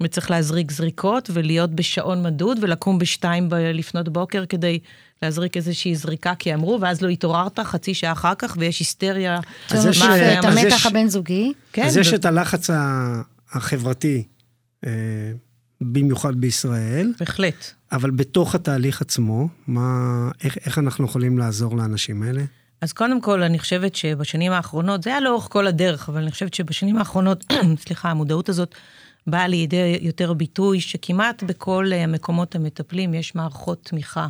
וצריך 0.02 0.30
להזריק 0.30 0.70
זריקות 0.70 1.30
ולהיות 1.32 1.70
בשעון 1.70 2.22
מדוד 2.22 2.58
ולקום 2.60 2.98
בשתיים 2.98 3.48
ב- 3.48 3.54
לפנות 3.54 4.08
בוקר 4.08 4.46
כדי 4.46 4.78
להזריק 5.22 5.56
איזושהי 5.56 5.94
זריקה, 5.96 6.34
כי 6.38 6.54
אמרו, 6.54 6.78
ואז 6.80 7.02
לא 7.02 7.08
התעוררת 7.08 7.58
חצי 7.60 7.94
שעה 7.94 8.12
אחר 8.12 8.32
כך 8.38 8.56
ויש 8.58 8.78
היסטריה. 8.80 9.40
אז 9.70 9.86
יש- 9.86 10.02
מה 10.02 10.16
זה, 10.16 10.38
את 10.38 10.44
המתח 10.44 10.58
יש- 10.76 10.86
הבין-זוגי. 10.86 11.52
כן, 11.72 11.82
אז 11.86 11.96
יש 11.96 12.14
את 12.14 12.24
הלחץ 12.24 12.70
החברתי, 13.52 14.22
אה, 14.86 14.90
במיוחד 15.80 16.34
בישראל, 16.36 17.12
בהחלט. 17.20 17.70
אבל 17.92 18.10
בתוך 18.10 18.54
התהליך 18.54 19.00
עצמו, 19.00 19.48
מה, 19.66 19.90
איך, 20.44 20.56
איך 20.66 20.78
אנחנו 20.78 21.04
יכולים 21.04 21.38
לעזור 21.38 21.76
לאנשים 21.76 22.22
האלה? 22.22 22.42
אז 22.80 22.92
קודם 22.92 23.20
כל, 23.20 23.42
אני 23.42 23.58
חושבת 23.58 23.94
שבשנים 23.96 24.52
האחרונות, 24.52 25.02
זה 25.02 25.10
היה 25.10 25.20
לאורך 25.20 25.44
כל 25.50 25.66
הדרך, 25.66 26.08
אבל 26.08 26.22
אני 26.22 26.30
חושבת 26.30 26.54
שבשנים 26.54 26.96
האחרונות, 26.98 27.44
סליחה, 27.86 28.10
המודעות 28.10 28.48
הזאת 28.48 28.74
באה 29.26 29.48
לידי 29.48 29.98
יותר 30.00 30.32
ביטוי, 30.32 30.80
שכמעט 30.80 31.42
בכל 31.42 31.86
אה, 31.92 32.04
המקומות 32.04 32.54
המטפלים 32.54 33.14
יש 33.14 33.34
מערכות 33.34 33.84
תמיכה. 33.84 34.26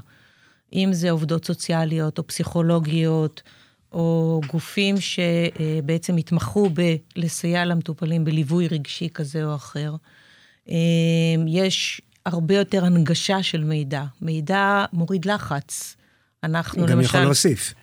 אם 0.73 0.89
זה 0.93 1.11
עובדות 1.11 1.45
סוציאליות 1.45 2.19
או 2.19 2.27
פסיכולוגיות, 2.27 3.43
או 3.93 4.41
גופים 4.47 4.95
שבעצם 5.01 6.17
התמחו 6.17 6.71
בלסייע 7.17 7.65
למטופלים 7.65 8.25
בליווי 8.25 8.69
רגשי 8.69 9.09
כזה 9.15 9.45
או 9.45 9.55
אחר. 9.55 9.95
אה, 10.69 10.75
יש 11.47 12.01
הרבה 12.27 12.55
יותר 12.55 12.85
הנגשה 12.85 13.43
של 13.43 13.65
מידע. 13.65 14.05
מידע 14.21 14.85
מוריד 14.93 15.25
לחץ. 15.25 15.97
אנחנו 16.45 16.87
גם 16.87 16.99
למשל... 16.99 17.09
יכול 17.09 17.21
להוסיף. 17.21 17.75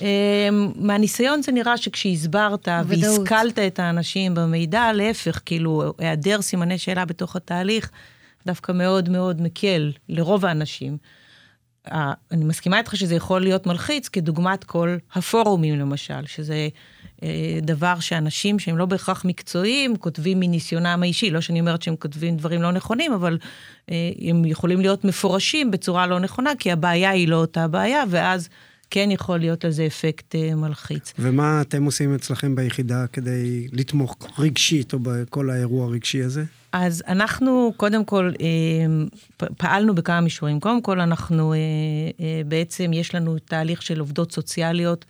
אמ, 0.00 0.72
מהניסיון 0.76 1.42
זה 1.42 1.52
נראה 1.52 1.76
שכשהסברת. 1.76 2.68
והשכלת 2.86 3.58
את 3.58 3.78
האנשים 3.78 4.34
במידע, 4.34 4.92
להפך, 4.92 5.40
כאילו, 5.46 5.92
היעדר 5.98 6.42
סימני 6.42 6.78
שאלה 6.78 7.04
בתוך 7.04 7.36
התהליך, 7.36 7.90
דווקא 8.46 8.72
מאוד 8.72 9.08
מאוד 9.08 9.42
מקל 9.42 9.92
לרוב 10.08 10.46
האנשים. 10.46 10.96
אני 12.32 12.44
מסכימה 12.44 12.78
איתך 12.78 12.96
שזה 12.96 13.14
יכול 13.14 13.40
להיות 13.40 13.66
מלחיץ, 13.66 14.08
כדוגמת 14.08 14.64
כל 14.64 14.96
הפורומים 15.14 15.78
למשל, 15.78 16.26
שזה 16.26 16.68
אה, 17.22 17.58
דבר 17.62 18.00
שאנשים 18.00 18.58
שהם 18.58 18.78
לא 18.78 18.86
בהכרח 18.86 19.24
מקצועיים, 19.24 19.96
כותבים 19.96 20.40
מניסיונם 20.40 21.00
האישי. 21.02 21.30
לא 21.30 21.40
שאני 21.40 21.60
אומרת 21.60 21.82
שהם 21.82 21.96
כותבים 21.96 22.36
דברים 22.36 22.62
לא 22.62 22.72
נכונים, 22.72 23.12
אבל 23.12 23.38
אה, 23.90 24.10
הם 24.28 24.44
יכולים 24.44 24.80
להיות 24.80 25.04
מפורשים 25.04 25.70
בצורה 25.70 26.06
לא 26.06 26.20
נכונה, 26.20 26.52
כי 26.58 26.72
הבעיה 26.72 27.10
היא 27.10 27.28
לא 27.28 27.36
אותה 27.36 27.68
בעיה, 27.68 28.04
ואז 28.08 28.48
כן 28.90 29.10
יכול 29.10 29.38
להיות 29.38 29.64
לזה 29.64 29.86
אפקט 29.86 30.34
אה, 30.34 30.54
מלחיץ. 30.54 31.12
ומה 31.18 31.60
אתם 31.60 31.84
עושים 31.84 32.14
אצלכם 32.14 32.54
ביחידה 32.54 33.06
כדי 33.06 33.68
לתמוך 33.72 34.16
רגשית 34.38 34.92
או 34.92 34.98
בכל 35.02 35.50
האירוע 35.50 35.86
הרגשי 35.86 36.22
הזה? 36.22 36.44
אז 36.72 37.02
אנחנו, 37.08 37.72
קודם 37.76 38.04
כל, 38.04 38.32
אה, 38.40 39.46
פעלנו 39.56 39.94
בכמה 39.94 40.20
מישורים. 40.20 40.60
קודם 40.60 40.82
כל, 40.82 41.00
אנחנו, 41.00 41.54
אה, 41.54 41.58
בעצם 42.46 42.92
יש 42.92 43.14
לנו 43.14 43.38
תהליך 43.38 43.82
של 43.82 44.00
עובדות 44.00 44.32
סוציאליות 44.32 45.04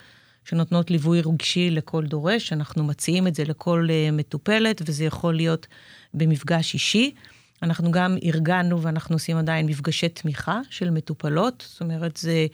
שנותנות 0.45 0.91
ליווי 0.91 1.21
רגשי 1.21 1.71
לכל 1.71 2.07
דורש. 2.07 2.53
אנחנו 2.53 2.85
מציעים 2.85 3.27
את 3.27 3.35
זה 3.35 3.45
לכל 3.45 3.89
מטופלת, 4.13 4.83
וזה 4.87 5.05
יכול 5.05 5.35
להיות 5.35 5.67
במפגש 6.15 6.75
אישי. 6.75 7.15
אנחנו 7.63 7.91
גם 7.91 8.17
ארגנו, 8.25 8.83
ואנחנו 8.83 9.17
עושים 9.17 9.37
עדיין 9.37 9.67
מפגשי 9.67 10.09
תמיכה 10.09 10.61
של 10.71 10.91
מטופלות. 10.91 11.65
זאת 11.69 11.81
אומרת, 11.81 12.17
זה 12.17 12.47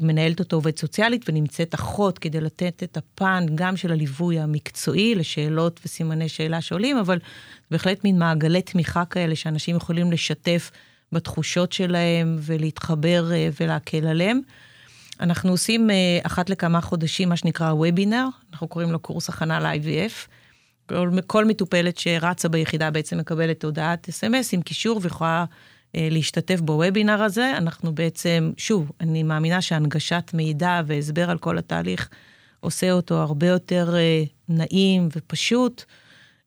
מנהלת 0.00 0.40
אותו 0.40 0.56
עובדת 0.56 0.78
סוציאלית, 0.78 1.28
ונמצאת 1.28 1.74
אחות 1.74 2.18
כדי 2.18 2.40
לתת 2.40 2.82
את 2.82 2.96
הפן 2.96 3.46
גם 3.54 3.76
של 3.76 3.92
הליווי 3.92 4.40
המקצועי 4.40 5.14
לשאלות 5.14 5.80
וסימני 5.84 6.28
שאלה 6.28 6.60
שעולים, 6.60 6.98
אבל 6.98 7.18
בהחלט 7.70 8.04
מין 8.04 8.18
מעגלי 8.18 8.62
תמיכה 8.62 9.04
כאלה 9.04 9.36
שאנשים 9.36 9.76
יכולים 9.76 10.12
לשתף 10.12 10.70
בתחושות 11.12 11.72
שלהם 11.72 12.36
ולהתחבר 12.40 13.32
אה, 13.32 13.48
ולהקל 13.60 14.06
עליהם. 14.06 14.40
אנחנו 15.20 15.50
עושים 15.50 15.90
אה, 15.90 16.18
אחת 16.22 16.50
לכמה 16.50 16.80
חודשים 16.80 17.28
מה 17.28 17.36
שנקרא 17.36 17.72
וובינר, 17.72 18.26
אנחנו 18.52 18.68
קוראים 18.68 18.92
לו 18.92 18.98
קורס 18.98 19.28
הכנה 19.28 19.60
ל-IVF. 19.60 20.28
כל, 20.88 21.10
כל 21.26 21.44
מטופלת 21.44 21.98
שרצה 21.98 22.48
ביחידה 22.48 22.90
בעצם 22.90 23.18
מקבלת 23.18 23.64
הודעת 23.64 24.08
אס.אם.אס 24.08 24.54
עם 24.54 24.62
קישור 24.62 25.00
ויכולה 25.02 25.44
אה, 25.96 26.08
להשתתף 26.10 26.60
בוובינר 26.60 27.22
הזה. 27.22 27.52
אנחנו 27.56 27.94
בעצם, 27.94 28.52
שוב, 28.56 28.92
אני 29.00 29.22
מאמינה 29.22 29.62
שהנגשת 29.62 30.30
מידע 30.34 30.80
והסבר 30.86 31.30
על 31.30 31.38
כל 31.38 31.58
התהליך 31.58 32.08
עושה 32.60 32.92
אותו 32.92 33.14
הרבה 33.22 33.46
יותר 33.46 33.94
אה, 33.96 34.22
נעים 34.48 35.08
ופשוט. 35.16 35.84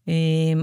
אה, 0.09 0.13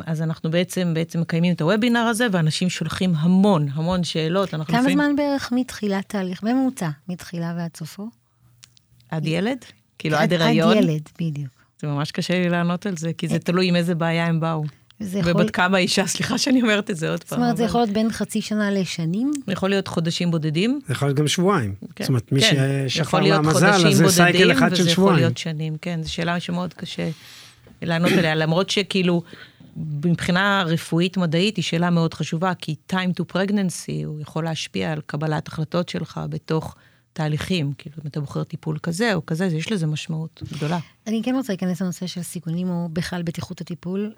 אז 0.07 0.23
אנחנו 0.23 0.51
בעצם, 0.51 0.95
בעצם 0.95 1.21
מקיימים 1.21 1.55
את 1.55 1.61
הוובינר 1.61 2.01
הזה, 2.01 2.27
ואנשים 2.33 2.71
שולחים 2.71 3.15
המון, 3.17 3.69
המון 3.73 4.05
שאלות. 4.05 4.51
כמה 4.51 4.63
לפעמים- 4.69 4.93
זמן 4.93 5.17
בערך 5.17 5.53
מתחילת 5.53 6.09
תהליך? 6.09 6.43
בממוצע, 6.43 6.89
מתחילה 7.09 7.55
ועד 7.59 7.77
סופו? 7.77 8.09
עד 9.11 9.27
ילד? 9.27 9.59
כאילו 9.99 10.17
עד 10.17 10.33
הריון? 10.33 10.77
עד 10.77 10.85
ילד, 10.85 11.09
בדיוק. 11.21 11.58
זה 11.81 11.87
ממש 11.89 12.11
קשה 12.11 12.35
לי 12.43 12.49
לענות 12.49 12.87
על 12.87 12.97
זה, 12.97 13.13
כי 13.13 13.29
זה 13.29 13.39
תלוי 13.39 13.69
עם 13.69 13.77
איזה 13.77 13.95
בעיה 13.95 14.27
הם 14.27 14.41
באו. 14.41 14.65
זה 15.01 15.19
יכול... 15.19 15.33
ובת 15.33 15.51
כמה 15.51 15.77
האישה, 15.77 16.07
סליחה 16.07 16.39
שאני 16.39 16.63
אומרת 16.63 16.91
את 16.91 16.97
זה 16.97 17.11
עוד 17.11 17.19
זאת 17.21 17.29
פעם. 17.29 17.41
אומרת, 17.43 17.57
זה 17.57 17.63
אבל- 17.63 17.69
יכול 17.71 17.81
להיות 17.81 17.91
בין 17.91 18.13
חצי 18.13 18.41
שנה 18.41 18.71
לשנים? 18.71 19.31
יכול 19.49 19.71
להיות 19.71 19.89
חודשים 19.89 20.31
בודדים. 20.31 20.81
זה 20.87 20.93
יכול 20.93 21.09
להיות 21.09 21.19
גם 21.19 21.29
שבועיים. 21.29 21.75
כן, 21.97 22.05
זאת 22.05 22.09
אומרת, 22.09 22.33
מי 22.33 22.41
כן. 22.41 22.85
ששפר 22.89 23.03
יכול 23.03 23.21
לה 23.21 23.27
להיות 23.27 23.45
מזל, 23.45 23.73
חודשים 23.73 23.87
אז 23.87 23.97
זה 23.97 24.09
סייקל 24.09 24.53
אחד 24.53 24.69
של 24.75 24.83
וזה 24.83 24.91
יכול 24.91 24.93
שבועיים. 24.95 25.19
להיות 25.19 25.39
שנים, 25.39 25.77
כן, 25.83 26.01
זו 26.03 26.13
שאלה 26.13 26.41
שמאוד 26.41 26.75
קשה 26.75 27.11
לענות 27.83 28.13
עליה, 28.13 28.35
למרות 28.35 28.71
שכאילו, 28.71 29.23
מבחינה 30.05 30.63
רפואית 30.67 31.17
מדעית 31.17 31.57
היא 31.57 31.63
שאלה 31.63 31.91
מאוד 31.91 32.15
חשובה, 32.15 32.53
כי 32.55 32.75
time 32.93 33.21
to 33.21 33.35
pregnancy 33.37 34.05
הוא 34.07 34.21
יכול 34.21 34.45
להשפיע 34.45 34.93
על 34.93 35.01
קבלת 35.07 35.49
החלטות 35.49 35.89
שלך 35.89 36.21
בתוך 36.31 36.75
תהליכים, 37.19 37.73
כאילו, 37.79 37.97
אם 38.03 38.09
אתה 38.09 38.21
בוחר 38.21 38.45
טיפול 38.45 38.79
כזה 38.83 39.15
או 39.15 39.27
כזה, 39.27 39.45
יש 39.47 39.73
לזה 39.73 39.87
משמעות 39.87 40.43
גדולה. 40.53 40.79
אני 41.07 41.23
כן 41.23 41.35
רוצה 41.35 41.53
להיכנס 41.53 41.83
לנושא 41.83 42.07
של 42.07 42.23
סיכונים, 42.23 42.71
או 42.71 42.89
בכלל 42.93 43.23
בטיחות 43.23 43.61
הטיפול. 43.61 44.13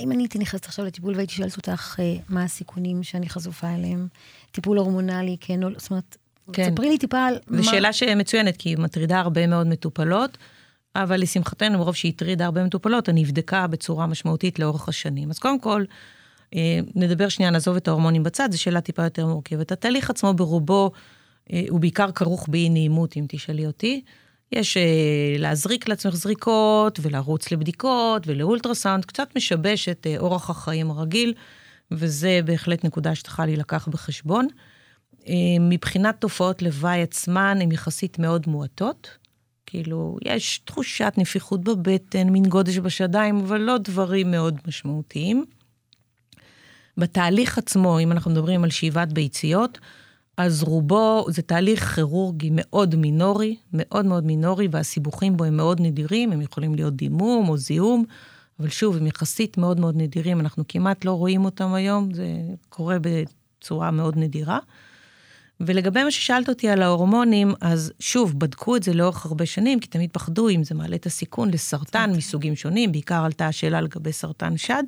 אם 0.00 0.12
אני 0.12 0.22
הייתי 0.22 0.38
נכנסת 0.38 0.66
עכשיו 0.66 0.84
לטיפול 0.84 1.14
והייתי 1.14 1.34
שואלת 1.34 1.56
אותך 1.56 1.96
אה, 2.00 2.16
מה 2.28 2.44
הסיכונים 2.44 3.02
שאני 3.02 3.28
חשופה 3.28 3.74
אליהם, 3.74 4.08
טיפול 4.50 4.78
הורמונלי, 4.78 5.36
כן 5.40 5.62
או 5.62 5.68
לא, 5.68 5.78
זאת 5.78 5.90
אומרת, 5.90 6.16
כן. 6.52 6.70
ספרי 6.72 6.88
לי 6.88 6.98
טיפה 6.98 7.26
על 7.26 7.38
זו 7.48 7.64
שאלה 7.64 7.92
שמצוינת, 7.92 8.56
כי 8.56 8.68
היא 8.68 8.78
מטרידה 8.78 9.20
הרבה 9.20 9.46
מאוד 9.46 9.66
מטופלות, 9.66 10.38
אבל 10.96 11.20
לשמחתנו, 11.20 11.78
מרוב 11.78 11.94
שהיא 11.94 12.12
הטרידה 12.12 12.44
הרבה 12.44 12.64
מטופלות, 12.64 13.06
היא 13.06 13.14
נבדקה 13.14 13.66
בצורה 13.66 14.06
משמעותית 14.06 14.58
לאורך 14.58 14.88
השנים. 14.88 15.30
אז 15.30 15.38
קודם 15.38 15.60
כל, 15.60 15.84
אה, 16.54 16.80
נדבר 16.94 17.28
שנייה, 17.28 17.50
נעזוב 17.50 17.76
את 17.76 17.88
ההורמונים 17.88 18.22
בצד, 18.22 18.48
זו 18.52 18.60
שאלה 18.60 18.80
טיפה 18.80 19.02
יותר 19.02 19.26
מורכבת. 19.26 19.72
התהליך 19.72 20.10
עצמו 20.10 20.34
ברובו, 20.34 20.90
הוא 21.68 21.80
בעיקר 21.80 22.12
כרוך 22.12 22.48
באי 22.48 22.68
נעימות, 22.68 23.16
אם 23.16 23.24
תשאלי 23.28 23.66
אותי. 23.66 24.02
יש 24.52 24.76
אה, 24.76 24.82
להזריק 25.38 25.88
לעצמך 25.88 26.14
זריקות, 26.14 27.00
ולרוץ 27.02 27.52
לבדיקות, 27.52 28.22
ולאולטרסאונד, 28.26 29.04
קצת 29.04 29.36
משבש 29.36 29.88
את 29.88 30.06
אה, 30.06 30.18
אורח 30.18 30.50
החיים 30.50 30.90
הרגיל, 30.90 31.34
וזה 31.90 32.40
בהחלט 32.44 32.84
נקודה 32.84 33.14
שצריכה 33.14 33.46
להילקח 33.46 33.88
בחשבון. 33.88 34.48
אה, 35.28 35.34
מבחינת 35.60 36.20
תופעות 36.20 36.62
לוואי 36.62 37.02
עצמן, 37.02 37.58
הן 37.60 37.72
יחסית 37.72 38.18
מאוד 38.18 38.48
מועטות. 38.48 39.08
כאילו, 39.66 40.16
יש 40.24 40.58
תחושת 40.64 41.12
נפיחות 41.16 41.64
בבטן, 41.64 42.28
מין 42.28 42.44
גודש 42.44 42.78
בשדיים, 42.78 43.40
אבל 43.40 43.60
לא 43.60 43.78
דברים 43.78 44.30
מאוד 44.30 44.58
משמעותיים. 44.68 45.44
בתהליך 46.96 47.58
עצמו, 47.58 48.00
אם 48.00 48.12
אנחנו 48.12 48.30
מדברים 48.30 48.64
על 48.64 48.70
שאיבת 48.70 49.08
ביציות, 49.08 49.78
אז 50.42 50.62
רובו 50.62 51.26
זה 51.28 51.42
תהליך 51.42 51.94
כירורגי 51.94 52.50
מאוד 52.52 52.94
מינורי, 52.94 53.56
מאוד 53.72 54.06
מאוד 54.06 54.26
מינורי, 54.26 54.68
והסיבוכים 54.70 55.36
בו 55.36 55.44
הם 55.44 55.56
מאוד 55.56 55.80
נדירים, 55.80 56.32
הם 56.32 56.40
יכולים 56.40 56.74
להיות 56.74 56.96
דימום 56.96 57.48
או 57.48 57.56
זיהום, 57.56 58.04
אבל 58.60 58.68
שוב, 58.68 58.96
הם 58.96 59.06
יחסית 59.06 59.58
מאוד 59.58 59.80
מאוד 59.80 59.96
נדירים, 59.96 60.40
אנחנו 60.40 60.64
כמעט 60.68 61.04
לא 61.04 61.12
רואים 61.12 61.44
אותם 61.44 61.74
היום, 61.74 62.14
זה 62.14 62.26
קורה 62.68 62.96
בצורה 63.00 63.90
מאוד 63.90 64.16
נדירה. 64.16 64.58
ולגבי 65.60 66.04
מה 66.04 66.10
ששאלת 66.10 66.48
אותי 66.48 66.68
על 66.68 66.82
ההורמונים, 66.82 67.52
אז 67.60 67.92
שוב, 67.98 68.38
בדקו 68.38 68.76
את 68.76 68.82
זה 68.82 68.94
לאורך 68.94 69.26
הרבה 69.26 69.46
שנים, 69.46 69.80
כי 69.80 69.88
תמיד 69.88 70.10
פחדו 70.12 70.48
אם 70.48 70.64
זה 70.64 70.74
מעלה 70.74 70.96
את 70.96 71.06
הסיכון 71.06 71.50
לסרטן 71.50 72.12
מסוגים 72.16 72.56
שונים, 72.56 72.92
בעיקר 72.92 73.24
עלתה 73.24 73.46
השאלה 73.46 73.80
לגבי 73.80 74.12
סרטן 74.12 74.56
שד. 74.56 74.84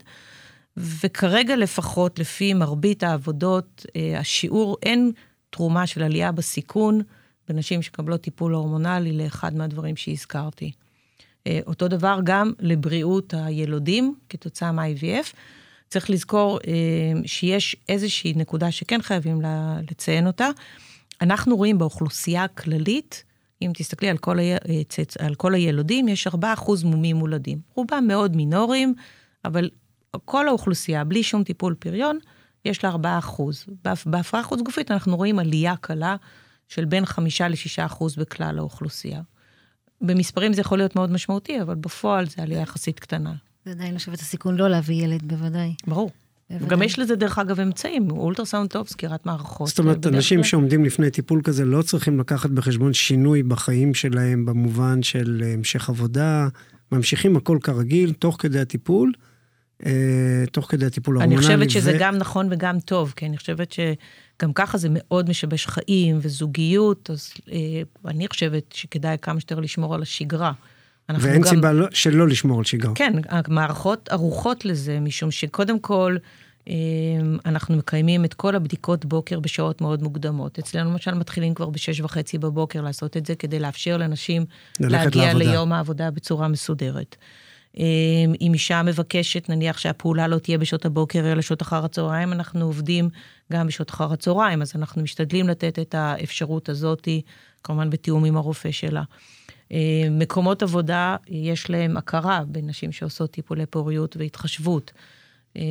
וכרגע 0.77 1.57
לפחות, 1.57 2.19
לפי 2.19 2.55
מרבית 2.55 3.03
העבודות, 3.03 3.87
אה, 3.97 4.19
השיעור, 4.19 4.77
אין 4.83 5.13
תרומה 5.53 5.87
של 5.87 6.03
עלייה 6.03 6.33
בסיכון 6.33 7.01
בנשים 7.49 7.83
שקבלות 7.83 8.21
טיפול 8.21 8.55
הורמונלי 8.55 9.13
לאחד 9.13 9.55
מהדברים 9.55 9.97
שהזכרתי. 9.97 10.73
אה, 11.47 11.61
אותו 11.67 11.89
דבר 11.89 12.19
גם 12.25 12.53
לבריאות 12.59 13.35
הילודים 13.37 14.15
כתוצאה 14.29 14.73
מה-IVF. 14.73 15.35
צריך 15.89 16.11
לזכור 16.11 16.59
אה, 16.67 16.73
שיש 17.27 17.77
איזושהי 17.89 18.33
נקודה 18.37 18.71
שכן 18.71 19.03
חייבים 19.03 19.41
לציין 19.91 20.27
אותה. 20.27 20.49
אנחנו 21.21 21.57
רואים 21.57 21.79
באוכלוסייה 21.79 22.45
הכללית, 22.45 23.25
אם 23.63 23.71
תסתכלי 23.75 24.09
על 24.09 24.19
כל, 24.19 24.39
ה... 24.39 24.43
על 25.19 25.35
כל 25.35 25.55
הילודים, 25.55 26.09
יש 26.09 26.27
4% 26.27 26.31
מומים 26.85 27.17
מולדים. 27.17 27.59
רובם 27.75 28.05
מאוד 28.09 28.37
מינוריים, 28.37 28.95
אבל 29.45 29.71
כל 30.25 30.49
האוכלוסייה, 30.49 31.05
בלי 31.05 31.23
שום 31.23 31.45
טיפול 31.45 31.75
פריון, 31.75 32.19
יש 32.65 32.85
לה 32.85 32.91
4 32.91 33.19
אחוז. 33.19 33.67
בהפרעה 34.07 34.43
חוץ 34.43 34.61
גופית 34.61 34.91
אנחנו 34.91 35.17
רואים 35.17 35.39
עלייה 35.39 35.77
קלה 35.77 36.17
של 36.69 36.85
בין 36.85 37.07
5 37.07 37.41
ל-6 37.41 37.87
אחוז 37.87 38.17
בכלל 38.17 38.59
האוכלוסייה. 38.59 39.21
במספרים 40.01 40.53
זה 40.53 40.61
יכול 40.61 40.79
להיות 40.79 40.97
מאוד 40.97 41.13
משמעותי, 41.13 41.61
אבל 41.63 41.75
בפועל 41.75 42.27
זה 42.27 42.43
עלייה 42.43 42.61
יחסית 42.61 43.01
קטנה. 43.01 43.33
זה 43.65 43.71
עדיין 43.71 43.93
לא 43.93 43.99
שווה 43.99 44.15
את 44.15 44.21
הסיכון 44.21 44.57
לא 44.57 44.69
להביא 44.69 45.05
ילד, 45.05 45.23
בוודאי. 45.23 45.75
ברור. 45.87 46.11
בוודאי. 46.51 46.69
גם 46.69 46.83
יש 46.83 46.99
לזה, 46.99 47.17
דרך 47.17 47.39
אגב, 47.39 47.61
אמצעים, 47.61 48.11
אולטרסאונד 48.11 48.71
טוב, 48.71 48.89
סגירת 48.89 49.27
מערכות. 49.27 49.69
זאת 49.69 49.79
אומרת, 49.79 50.07
אנשים 50.07 50.39
כלל... 50.39 50.45
שעומדים 50.45 50.85
לפני 50.85 51.11
טיפול 51.11 51.41
כזה 51.45 51.65
לא 51.65 51.83
צריכים 51.83 52.21
לקחת 52.21 52.51
בחשבון 52.51 52.93
שינוי 52.93 53.43
בחיים 53.43 53.95
שלהם 53.95 54.47
במובן 54.47 55.03
של 55.03 55.43
המשך 55.55 55.89
עבודה, 55.89 56.49
ממשיכים 56.93 57.37
הכל 57.37 57.59
כרגיל, 57.63 58.13
תוך 58.13 58.37
כדי 58.39 58.61
הטיפול. 58.61 59.13
אה, 59.87 60.45
תוך 60.53 60.71
כדי 60.71 60.87
הטיפול 60.87 61.17
ההורמונלי. 61.17 61.47
אני 61.47 61.47
חושבת 61.47 61.71
שזה 61.71 61.93
ו... 61.95 61.99
גם 61.99 62.17
נכון 62.17 62.49
וגם 62.51 62.81
טוב, 62.81 63.13
כי 63.17 63.27
אני 63.27 63.37
חושבת 63.37 63.73
שגם 63.73 64.53
ככה 64.53 64.79
זה 64.79 64.89
מאוד 64.91 65.29
משבש 65.29 65.67
חיים 65.67 66.19
וזוגיות, 66.23 67.11
אז 67.11 67.31
אה, 67.53 67.83
אני 68.07 68.29
חושבת 68.29 68.73
שכדאי 68.73 69.17
כמה 69.23 69.41
שיותר 69.41 69.61
לשמור 69.61 69.95
על 69.95 70.03
השגרה. 70.03 70.53
ואין 71.09 71.43
גם... 71.43 71.49
סיבה 71.49 71.73
לא, 71.73 71.87
שלא 71.91 72.29
לשמור 72.29 72.59
על 72.59 72.65
שגרה. 72.65 72.95
כן, 72.95 73.13
המערכות 73.29 74.09
ערוכות 74.09 74.65
לזה, 74.65 75.01
משום 75.01 75.31
שקודם 75.31 75.79
כל, 75.79 76.17
אה, 76.69 76.75
אנחנו 77.47 77.77
מקיימים 77.77 78.25
את 78.25 78.35
כל 78.35 78.57
הבדיקות 78.57 79.05
בוקר 79.05 79.41
בשעות 79.41 79.81
מאוד 79.81 80.03
מוקדמות. 80.03 80.59
אצלנו 80.59 80.91
למשל 80.91 81.15
מתחילים 81.15 81.55
כבר 81.55 81.71
בשש 81.71 82.01
וחצי 82.01 82.39
בבוקר 82.39 82.81
לעשות 82.81 83.17
את 83.17 83.27
זה, 83.27 83.35
כדי 83.35 83.59
לאפשר 83.59 83.97
לנשים 83.97 84.45
להגיע 84.81 85.25
לעבודה. 85.25 85.33
ליום 85.33 85.73
העבודה 85.73 86.11
בצורה 86.11 86.49
מסודרת. 86.49 87.17
אמ, 87.79 88.33
אם 88.41 88.55
אישה 88.55 88.83
מבקשת, 88.83 89.49
נניח 89.49 89.79
שהפעולה 89.79 90.29
לא 90.29 90.39
תהיה 90.39 90.59
בשעות 90.59 90.85
הבוקר, 90.85 91.33
אלא 91.33 91.43
שעות 91.43 91.63
אחר 91.63 91.85
הצהריים, 91.85 92.33
אנחנו 92.33 92.67
עובדים 92.67 93.09
גם 93.53 93.67
בשעות 93.67 93.91
אחר 93.91 94.13
הצהריים, 94.13 94.63
אז 94.63 94.73
אנחנו 94.77 95.03
משתדלים 95.03 95.49
לתת 95.49 95.79
את 95.79 95.95
האפשרות 95.95 96.69
הזאת, 96.69 97.09
כמובן 97.65 97.91
בתיאום 97.91 98.25
עם 98.25 98.37
הרופא 98.37 98.71
שלה. 98.71 99.03
אמ, 99.71 99.77
מקומות 100.11 100.63
עבודה, 100.63 101.17
יש 101.29 101.71
להם 101.71 101.97
הכרה 101.97 102.41
בנשים 102.47 102.93
שעושות 102.93 103.31
טיפולי 103.31 103.67
פוריות 103.67 104.17
והתחשבות. 104.17 104.93
אמ, 105.57 105.63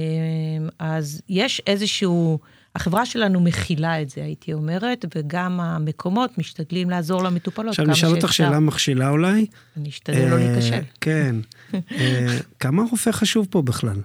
אז 0.80 1.22
יש 1.30 1.62
איזשהו... 1.68 2.40
החברה 2.76 3.06
שלנו 3.06 3.40
מכילה 3.42 4.02
את 4.02 4.10
זה, 4.10 4.24
הייתי 4.24 4.54
אומרת, 4.54 5.06
וגם 5.16 5.60
המקומות 5.60 6.38
משתדלים 6.38 6.90
לעזור 6.90 7.24
למטופלות. 7.24 7.70
עכשיו 7.70 7.86
נשאל 7.86 8.10
אותך 8.10 8.34
שאלה 8.34 8.60
מכשילה 8.60 9.10
אולי. 9.10 9.46
אני 9.78 9.90
אשתדל 9.90 10.30
לא 10.30 10.36
אה, 10.36 10.38
להיכשל. 10.38 10.82
כן. 11.02 11.36
אה, 11.92 12.38
כמה 12.60 12.84
רופא 12.92 13.12
חשוב 13.12 13.48
פה 13.50 13.62
בכלל? 13.62 13.98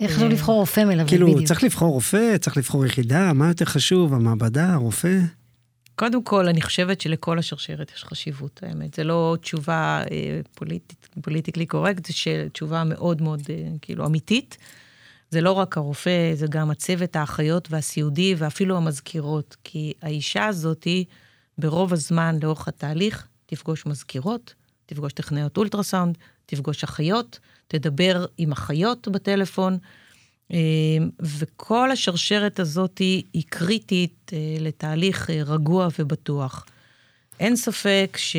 איך 0.00 0.12
חשוב 0.16 0.28
לבחור 0.28 0.60
רופא 0.60 0.80
מלווה 0.80 1.08
כאילו, 1.08 1.26
בדיוק? 1.26 1.38
כאילו, 1.38 1.48
צריך 1.48 1.64
לבחור 1.64 1.92
רופא, 1.92 2.36
צריך 2.36 2.56
לבחור 2.56 2.86
יחידה, 2.86 3.32
מה 3.32 3.48
יותר 3.48 3.64
חשוב, 3.64 4.14
המעבדה, 4.14 4.72
הרופא? 4.72 5.18
קודם 5.94 6.22
כל, 6.22 6.48
אני 6.48 6.62
חושבת 6.62 7.00
שלכל 7.00 7.38
השרשרת 7.38 7.92
יש 7.96 8.04
חשיבות, 8.04 8.60
האמת. 8.62 8.94
זה 8.94 9.04
לא 9.04 9.36
תשובה 9.40 10.02
אה, 10.10 10.40
פוליטיקלי 11.22 11.66
קורקט, 11.66 12.06
זה 12.06 12.46
תשובה 12.52 12.84
מאוד 12.84 13.22
מאוד, 13.22 13.42
אה, 13.50 13.68
כאילו, 13.82 14.06
אמיתית. 14.06 14.58
זה 15.34 15.40
לא 15.40 15.52
רק 15.52 15.76
הרופא, 15.76 16.34
זה 16.34 16.46
גם 16.46 16.70
הצוות, 16.70 17.16
האחיות 17.16 17.68
והסיעודי, 17.70 18.34
ואפילו 18.38 18.76
המזכירות. 18.76 19.56
כי 19.64 19.92
האישה 20.02 20.46
הזאתי, 20.46 21.04
ברוב 21.58 21.92
הזמן, 21.92 22.38
לאורך 22.42 22.68
התהליך, 22.68 23.26
תפגוש 23.46 23.86
מזכירות, 23.86 24.54
תפגוש 24.86 25.12
טכנאיות 25.12 25.56
אולטרסאונד, 25.56 26.18
תפגוש 26.46 26.84
אחיות, 26.84 27.38
תדבר 27.68 28.26
עם 28.38 28.52
אחיות 28.52 29.08
בטלפון, 29.08 29.78
אה, 30.52 30.58
וכל 31.20 31.90
השרשרת 31.90 32.60
הזאת 32.60 32.98
היא 32.98 33.44
קריטית 33.48 34.30
אה, 34.32 34.38
לתהליך 34.60 35.30
אה, 35.30 35.42
רגוע 35.46 35.88
ובטוח. 35.98 36.66
אין 37.40 37.56
ספק 37.56 38.16
ש... 38.16 38.36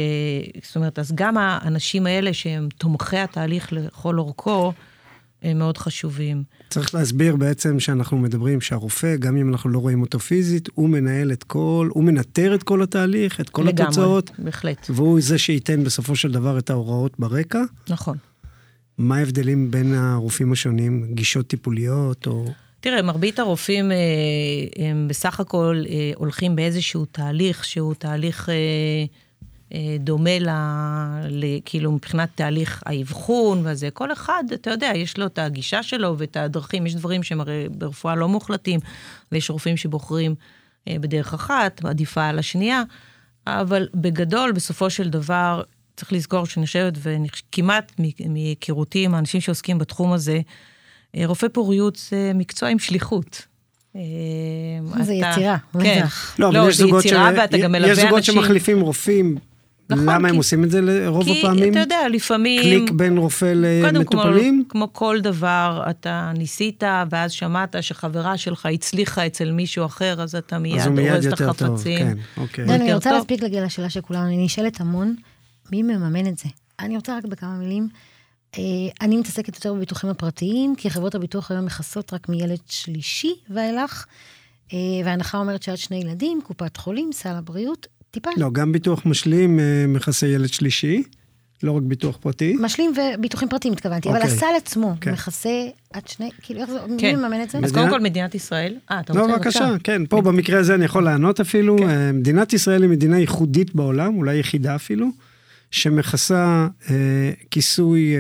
זאת 0.63 0.75
אומרת, 0.75 0.99
אז 0.99 1.11
גם 1.15 1.37
האנשים 1.37 2.05
האלה 2.05 2.33
שהם 2.33 2.69
תומכי 2.77 3.17
התהליך 3.17 3.73
לכל 3.73 4.19
אורכו, 4.19 4.73
מאוד 5.55 5.77
חשובים. 5.77 6.43
צריך 6.69 6.95
להסביר 6.95 7.35
בעצם 7.35 7.79
שאנחנו 7.79 8.17
מדברים 8.17 8.61
שהרופא, 8.61 9.15
גם 9.15 9.37
אם 9.37 9.49
אנחנו 9.49 9.69
לא 9.69 9.79
רואים 9.79 10.01
אותו 10.01 10.19
פיזית, 10.19 10.69
הוא 10.73 10.89
מנהל 10.89 11.31
את 11.31 11.43
כל, 11.43 11.89
הוא 11.93 12.03
מנטר 12.03 12.55
את 12.55 12.63
כל 12.63 12.83
התהליך, 12.83 13.41
את 13.41 13.49
כל 13.49 13.61
לגמרי, 13.61 13.83
התוצאות. 13.83 14.29
לגמרי, 14.29 14.45
בהחלט. 14.45 14.87
והוא 14.89 15.21
זה 15.21 15.37
שייתן 15.37 15.83
בסופו 15.83 16.15
של 16.15 16.31
דבר 16.31 16.57
את 16.57 16.69
ההוראות 16.69 17.19
ברקע. 17.19 17.61
נכון. 17.89 18.17
מה 18.97 19.17
ההבדלים 19.17 19.71
בין 19.71 19.93
הרופאים 19.93 20.51
השונים? 20.51 21.07
גישות 21.13 21.47
טיפוליות 21.47 22.27
או... 22.27 22.45
תראה, 22.79 23.01
מרבית 23.01 23.39
הרופאים 23.39 23.91
אה, 23.91 23.97
הם 24.85 25.07
בסך 25.07 25.39
הכל 25.39 25.83
אה, 25.89 26.11
הולכים 26.15 26.55
באיזשהו 26.55 27.05
תהליך 27.05 27.65
שהוא 27.65 27.93
תהליך 27.93 28.49
אה, 28.49 28.53
אה, 28.53 29.05
דומה 29.99 30.39
ל, 30.39 30.49
ל... 31.29 31.45
כאילו 31.65 31.91
מבחינת 31.91 32.29
תהליך 32.35 32.83
האבחון 32.85 33.61
וזה. 33.65 33.89
כל 33.91 34.11
אחד, 34.11 34.43
אתה 34.53 34.69
יודע, 34.69 34.91
יש 34.95 35.17
לו 35.17 35.25
את 35.25 35.39
הגישה 35.39 35.83
שלו 35.83 36.15
ואת 36.17 36.37
הדרכים. 36.37 36.85
יש 36.85 36.95
דברים 36.95 37.23
שהם 37.23 37.41
הרי 37.41 37.67
ברפואה 37.71 38.15
לא 38.15 38.27
מוחלטים, 38.27 38.79
ויש 39.31 39.49
רופאים 39.49 39.77
שבוחרים 39.77 40.35
אה, 40.87 40.95
בדרך 40.99 41.33
אחת, 41.33 41.85
עדיפה 41.85 42.25
על 42.25 42.39
השנייה. 42.39 42.83
אבל 43.47 43.87
בגדול, 43.93 44.51
בסופו 44.51 44.89
של 44.89 45.09
דבר, 45.09 45.63
צריך 45.97 46.13
לזכור 46.13 46.45
שאני 46.45 46.65
חושבת, 46.65 46.93
וכמעט 46.97 47.91
מהיכרותי 48.25 49.05
עם 49.05 49.15
האנשים 49.15 49.41
שעוסקים 49.41 49.77
בתחום 49.77 50.13
הזה, 50.13 50.41
אה, 51.15 51.25
רופא 51.25 51.47
פוריות 51.47 51.95
זה 52.09 52.31
מקצוע 52.35 52.69
עם 52.69 52.79
שליחות. 52.79 53.47
זה 55.01 55.13
יצירה, 55.13 55.57
כן. 55.81 56.05
לא, 56.39 56.49
אבל 56.49 56.69
יש 56.69 56.77
זוגות, 56.77 57.05
יש 57.05 57.97
זוגות 57.99 58.23
שמחליפים 58.23 58.81
רופאים 58.81 59.37
נכון. 59.89 60.05
למה 60.05 60.27
כי... 60.27 60.33
הם 60.33 60.35
עושים 60.35 60.63
את 60.63 60.71
זה 60.71 60.81
לרוב 60.81 61.23
כי, 61.23 61.39
הפעמים? 61.39 61.63
כי 61.63 61.69
אתה 61.69 61.79
יודע, 61.79 62.09
לפעמים... 62.09 62.61
קליק 62.61 62.91
בין 62.91 63.17
רופא 63.17 63.53
למטופלים? 63.55 64.63
כמו, 64.69 64.87
כמו 64.87 64.93
כל 64.93 65.19
דבר, 65.21 65.83
אתה 65.89 66.31
ניסית, 66.37 66.83
ואז 67.09 67.31
שמעת 67.31 67.75
שחברה 67.81 68.37
שלך 68.37 68.65
הצליחה 68.65 69.25
אצל 69.25 69.51
מישהו 69.51 69.85
אחר, 69.85 70.21
אז 70.21 70.35
אתה 70.35 70.59
מיד 70.59 70.87
אורז 70.97 71.27
את 71.27 71.41
החפצים. 71.41 71.99
כן, 71.99 72.17
אוקיי. 72.37 72.65
אני 72.65 72.93
רוצה 72.93 73.11
להספיק 73.11 73.41
להגיע 73.41 73.65
לשאלה 73.65 73.89
של 73.89 74.01
כולנו, 74.01 74.25
אני 74.25 74.45
נשאלת 74.45 74.81
המון, 74.81 75.15
מי 75.71 75.83
מממן 75.83 76.27
את 76.27 76.37
זה? 76.37 76.49
אני 76.79 76.95
רוצה 76.95 77.17
רק 77.17 77.25
בכמה 77.25 77.57
מילים. 77.57 77.89
אה, 78.57 78.61
אני 79.01 79.17
מתעסקת 79.17 79.55
יותר 79.55 79.73
בביטוחים 79.73 80.09
הפרטיים, 80.09 80.75
כי 80.75 80.89
חברות 80.89 81.15
הביטוח 81.15 81.51
היום 81.51 81.65
מכסות 81.65 82.13
רק 82.13 82.29
מילד 82.29 82.59
שלישי 82.67 83.33
ואילך, 83.49 84.05
אה, 84.73 84.77
וההנחה 85.05 85.37
אומרת 85.37 85.63
שעד 85.63 85.77
שני 85.77 85.97
ילדים, 85.97 86.39
קופת 86.43 86.77
חולים, 86.77 87.09
סל 87.13 87.29
הבריאות, 87.29 87.87
טיפה. 88.15 88.29
לא, 88.37 88.51
גם 88.51 88.71
ביטוח 88.71 89.05
משלים 89.05 89.59
אה, 89.59 89.85
מכסה 89.87 90.27
ילד 90.27 90.47
שלישי, 90.47 91.03
לא 91.63 91.71
רק 91.71 91.83
ביטוח 91.83 92.17
פרטי. 92.17 92.55
משלים 92.59 92.93
וביטוחים 92.97 93.49
פרטיים 93.49 93.73
התכוונתי, 93.73 94.09
אבל 94.09 94.17
אוקיי. 94.17 94.33
הסל 94.33 94.45
עצמו 94.57 94.93
כן. 95.01 95.11
מכסה 95.11 95.67
עד 95.93 96.07
שני, 96.07 96.29
כאילו 96.41 96.61
איך 96.61 96.69
זה, 96.69 96.79
מי 96.89 97.15
מממן 97.15 97.41
את 97.43 97.49
זה? 97.49 97.57
אז 97.63 97.71
קודם 97.71 97.89
כל 97.89 97.99
מדינת 97.99 98.35
ישראל. 98.35 98.75
אה, 98.91 98.99
אתה 98.99 99.13
רוצה? 99.13 99.27
לא, 99.27 99.35
בבקשה, 99.35 99.75
כן, 99.83 100.05
פה 100.05 100.21
במקרה 100.21 100.59
הזה 100.59 100.75
אני 100.75 100.85
יכול 100.85 101.03
לענות 101.03 101.39
אפילו. 101.39 101.77
כן. 101.77 101.89
אה, 101.89 102.11
מדינת 102.11 102.53
ישראל 102.53 102.81
היא 102.81 102.89
מדינה 102.89 103.19
ייחודית 103.19 103.75
בעולם, 103.75 104.17
אולי 104.17 104.37
יחידה 104.37 104.75
אפילו, 104.75 105.07
שמכסה 105.71 106.67
אה, 106.89 107.31
כיסוי 107.51 108.15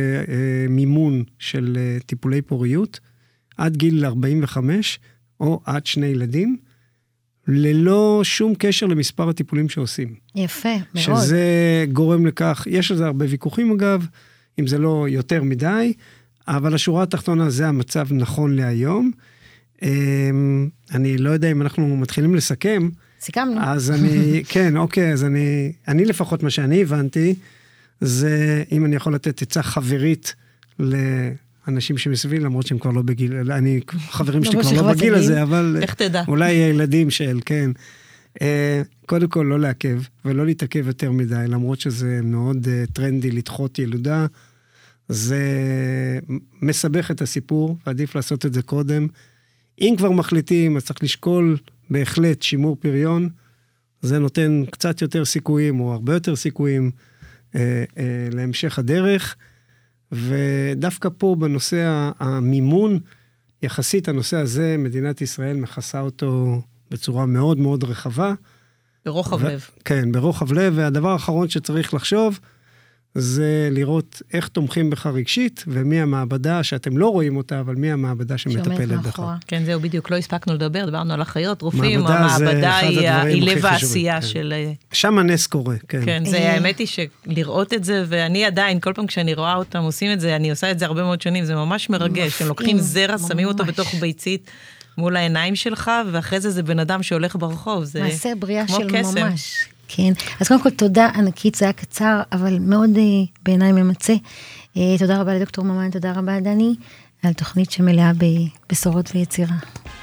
מימון 0.69 1.23
של 1.39 1.77
טיפולי 2.05 2.41
פוריות 2.41 2.99
עד 3.57 3.77
גיל 3.77 4.05
45, 4.05 4.99
או 5.39 5.61
עד 5.65 5.85
שני 5.85 6.05
ילדים. 6.07 6.57
ללא 7.47 8.21
שום 8.23 8.53
קשר 8.57 8.85
למספר 8.85 9.29
הטיפולים 9.29 9.69
שעושים. 9.69 10.15
יפה, 10.35 10.69
מאוד. 10.95 11.17
שזה 11.17 11.85
גורם 11.93 12.25
לכך, 12.25 12.67
יש 12.69 12.91
על 12.91 12.97
זה 12.97 13.05
הרבה 13.05 13.25
ויכוחים 13.29 13.71
אגב, 13.71 14.07
אם 14.59 14.67
זה 14.67 14.77
לא 14.77 15.05
יותר 15.09 15.43
מדי, 15.43 15.93
אבל 16.47 16.75
השורה 16.75 17.03
התחתונה 17.03 17.49
זה 17.49 17.67
המצב 17.67 18.07
נכון 18.11 18.55
להיום. 18.55 19.11
אמ, 19.81 20.69
אני 20.91 21.17
לא 21.17 21.29
יודע 21.29 21.51
אם 21.51 21.61
אנחנו 21.61 21.97
מתחילים 21.97 22.35
לסכם. 22.35 22.89
סיכמנו. 23.21 23.61
אז 23.63 23.91
אני, 23.91 24.41
כן, 24.53 24.77
אוקיי, 24.77 25.13
אז 25.13 25.23
אני, 25.23 25.71
אני 25.87 26.05
לפחות 26.05 26.43
מה 26.43 26.49
שאני 26.49 26.81
הבנתי, 26.81 27.35
זה 28.01 28.63
אם 28.71 28.85
אני 28.85 28.95
יכול 28.95 29.15
לתת 29.15 29.41
עצה 29.41 29.63
חברית 29.63 30.35
לאנשים 31.67 31.97
שמסביבי, 31.97 32.43
למרות 32.43 32.67
שהם 32.67 32.79
כבר 32.79 32.91
לא 32.91 33.01
בגיל, 33.01 33.51
אני, 33.51 33.79
חברים 34.09 34.43
שלי 34.43 34.63
כבר 34.63 34.81
לא 34.81 34.93
בגיל 34.93 35.15
הזה, 35.15 35.43
אבל... 35.43 35.77
איך 35.81 35.93
תדע? 35.93 36.23
אולי 36.27 36.51
ילדים 36.51 37.09
של, 37.09 37.39
כן. 37.45 37.71
אה, 38.41 38.81
קודם 39.05 39.27
כל, 39.27 39.45
לא 39.49 39.59
לעכב, 39.59 40.01
ולא 40.25 40.45
להתעכב 40.45 40.87
יותר 40.87 41.11
מדי, 41.11 41.45
למרות 41.47 41.79
שזה 41.79 42.19
מאוד 42.23 42.65
uh, 42.65 42.91
טרנדי 42.93 43.31
לדחות 43.31 43.79
ילודה. 43.79 44.25
זה 45.09 45.39
מסבך 46.61 47.11
את 47.11 47.21
הסיפור, 47.21 47.77
ועדיף 47.85 48.15
לעשות 48.15 48.45
את 48.45 48.53
זה 48.53 48.61
קודם. 48.61 49.07
אם 49.81 49.95
כבר 49.97 50.11
מחליטים, 50.11 50.77
אז 50.77 50.85
צריך 50.85 51.03
לשקול 51.03 51.57
בהחלט 51.89 52.41
שימור 52.41 52.77
פריון. 52.79 53.29
זה 54.01 54.19
נותן 54.19 54.63
קצת 54.71 55.01
יותר 55.01 55.25
סיכויים, 55.25 55.79
או 55.79 55.93
הרבה 55.93 56.13
יותר 56.13 56.35
סיכויים, 56.35 56.91
אה, 57.55 57.83
אה, 57.97 58.27
להמשך 58.31 58.79
הדרך. 58.79 59.35
ודווקא 60.15 61.09
פה, 61.17 61.35
בנושא 61.39 62.09
המימון, 62.19 62.99
יחסית 63.63 64.07
הנושא 64.07 64.37
הזה, 64.37 64.75
מדינת 64.79 65.21
ישראל 65.21 65.57
מכסה 65.57 66.01
אותו 66.01 66.61
בצורה 66.91 67.25
מאוד 67.25 67.57
מאוד 67.57 67.83
רחבה. 67.83 68.33
ברוחב 69.05 69.37
ו- 69.41 69.47
לב. 69.47 69.65
כן, 69.85 70.11
ברוחב 70.11 70.53
לב, 70.53 70.73
והדבר 70.75 71.09
האחרון 71.09 71.49
שצריך 71.49 71.93
לחשוב, 71.93 72.39
זה 73.15 73.69
לראות 73.71 74.21
איך 74.33 74.47
תומכים 74.47 74.89
בך 74.89 75.05
רגשית, 75.05 75.63
ומי 75.67 76.01
המעבדה 76.01 76.63
שאתם 76.63 76.97
לא 76.97 77.07
רואים 77.07 77.37
אותה, 77.37 77.59
אבל 77.59 77.75
מי 77.75 77.91
המעבדה 77.91 78.37
שמטפלת 78.37 79.01
בך. 79.01 79.21
כן, 79.47 79.63
זהו, 79.65 79.79
בדיוק, 79.79 80.11
לא 80.11 80.15
הספקנו 80.15 80.53
לדבר, 80.53 80.85
דיברנו 80.85 81.13
על 81.13 81.21
אחיות, 81.21 81.61
רופאים, 81.61 82.07
המעבדה 82.07 82.77
היא, 82.77 83.43
לב 83.43 83.65
העשייה 83.65 84.21
כן. 84.21 84.27
של... 84.27 84.53
שם 84.91 85.17
הנס 85.17 85.47
קורה, 85.47 85.75
כן. 85.87 86.01
כן, 86.05 86.23
זה 86.25 86.37
אה. 86.37 86.53
האמת 86.53 86.79
היא 86.79 86.87
שלראות 86.87 87.73
את 87.73 87.83
זה, 87.83 88.05
ואני 88.07 88.45
עדיין, 88.45 88.79
כל 88.79 88.93
פעם 88.93 89.07
כשאני 89.07 89.33
רואה 89.33 89.55
אותם 89.55 89.83
עושים 89.83 90.11
את 90.13 90.19
זה, 90.19 90.35
אני 90.35 90.49
עושה 90.49 90.71
את 90.71 90.79
זה 90.79 90.85
הרבה 90.85 91.03
מאוד 91.03 91.21
שנים, 91.21 91.45
זה 91.45 91.55
ממש 91.55 91.89
מרגש, 91.89 92.41
הם 92.41 92.47
לוקחים 92.47 92.79
זרע, 92.79 93.17
שמים 93.17 93.47
אותו 93.47 93.65
בתוך 93.65 93.95
ביצית. 93.95 94.51
מול 94.97 95.15
העיניים 95.15 95.55
שלך, 95.55 95.91
ואחרי 96.11 96.39
זה 96.39 96.49
זה 96.49 96.63
בן 96.63 96.79
אדם 96.79 97.03
שהולך 97.03 97.35
ברחוב, 97.35 97.83
זה 97.83 97.99
כמו 97.99 98.09
קסם. 98.09 98.15
מעשה 98.15 98.39
בריאה 98.39 98.67
של 98.67 99.21
ממש. 99.21 99.65
כן, 99.87 100.13
אז 100.39 100.47
קודם 100.47 100.61
כל 100.61 100.69
תודה 100.69 101.09
ענקית, 101.15 101.55
זה 101.55 101.65
היה 101.65 101.73
קצר, 101.73 102.21
אבל 102.31 102.57
מאוד 102.59 102.89
אה, 102.97 103.03
בעיניי 103.43 103.71
ממצה. 103.71 104.13
אה, 104.77 104.95
תודה 104.99 105.21
רבה 105.21 105.33
לדוקטור 105.33 105.65
ממן, 105.65 105.89
תודה 105.89 106.11
רבה 106.11 106.39
דני, 106.39 106.75
על 107.23 107.33
תוכנית 107.33 107.71
שמלאה 107.71 108.11
בבשורות 108.69 109.11
ויצירה. 109.15 109.55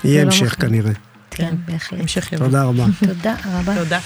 יהיה 0.05 0.23
המשך. 0.23 0.57
כנראה. 0.61 0.92
כן, 1.31 1.51
כן, 1.51 1.57
בהחלט. 1.73 2.01
המשך 2.01 2.33
יבוא. 2.33 2.47
תודה 2.47 2.64
רבה. 2.64 2.85
תודה 3.09 3.35
רבה. 3.45 3.75
תודה. 3.79 3.99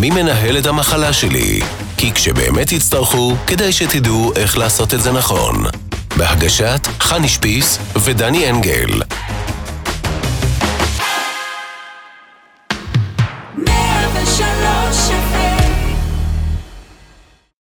מי 0.00 0.10
מנהל 0.10 0.58
את 0.58 0.66
המחלה 0.66 1.12
שלי? 1.12 1.60
כי 1.96 2.12
כשבאמת 2.12 2.72
יצטרכו, 2.72 3.36
כדאי 3.46 3.72
שתדעו 3.72 4.32
איך 4.36 4.58
לעשות 4.58 4.94
את 4.94 5.00
זה 5.00 5.12
נכון. 5.12 5.64
בהגשת 6.16 6.80
חני 7.00 7.28
שפיס 7.28 7.78
ודני 8.04 8.50
אנגל. 8.50 9.02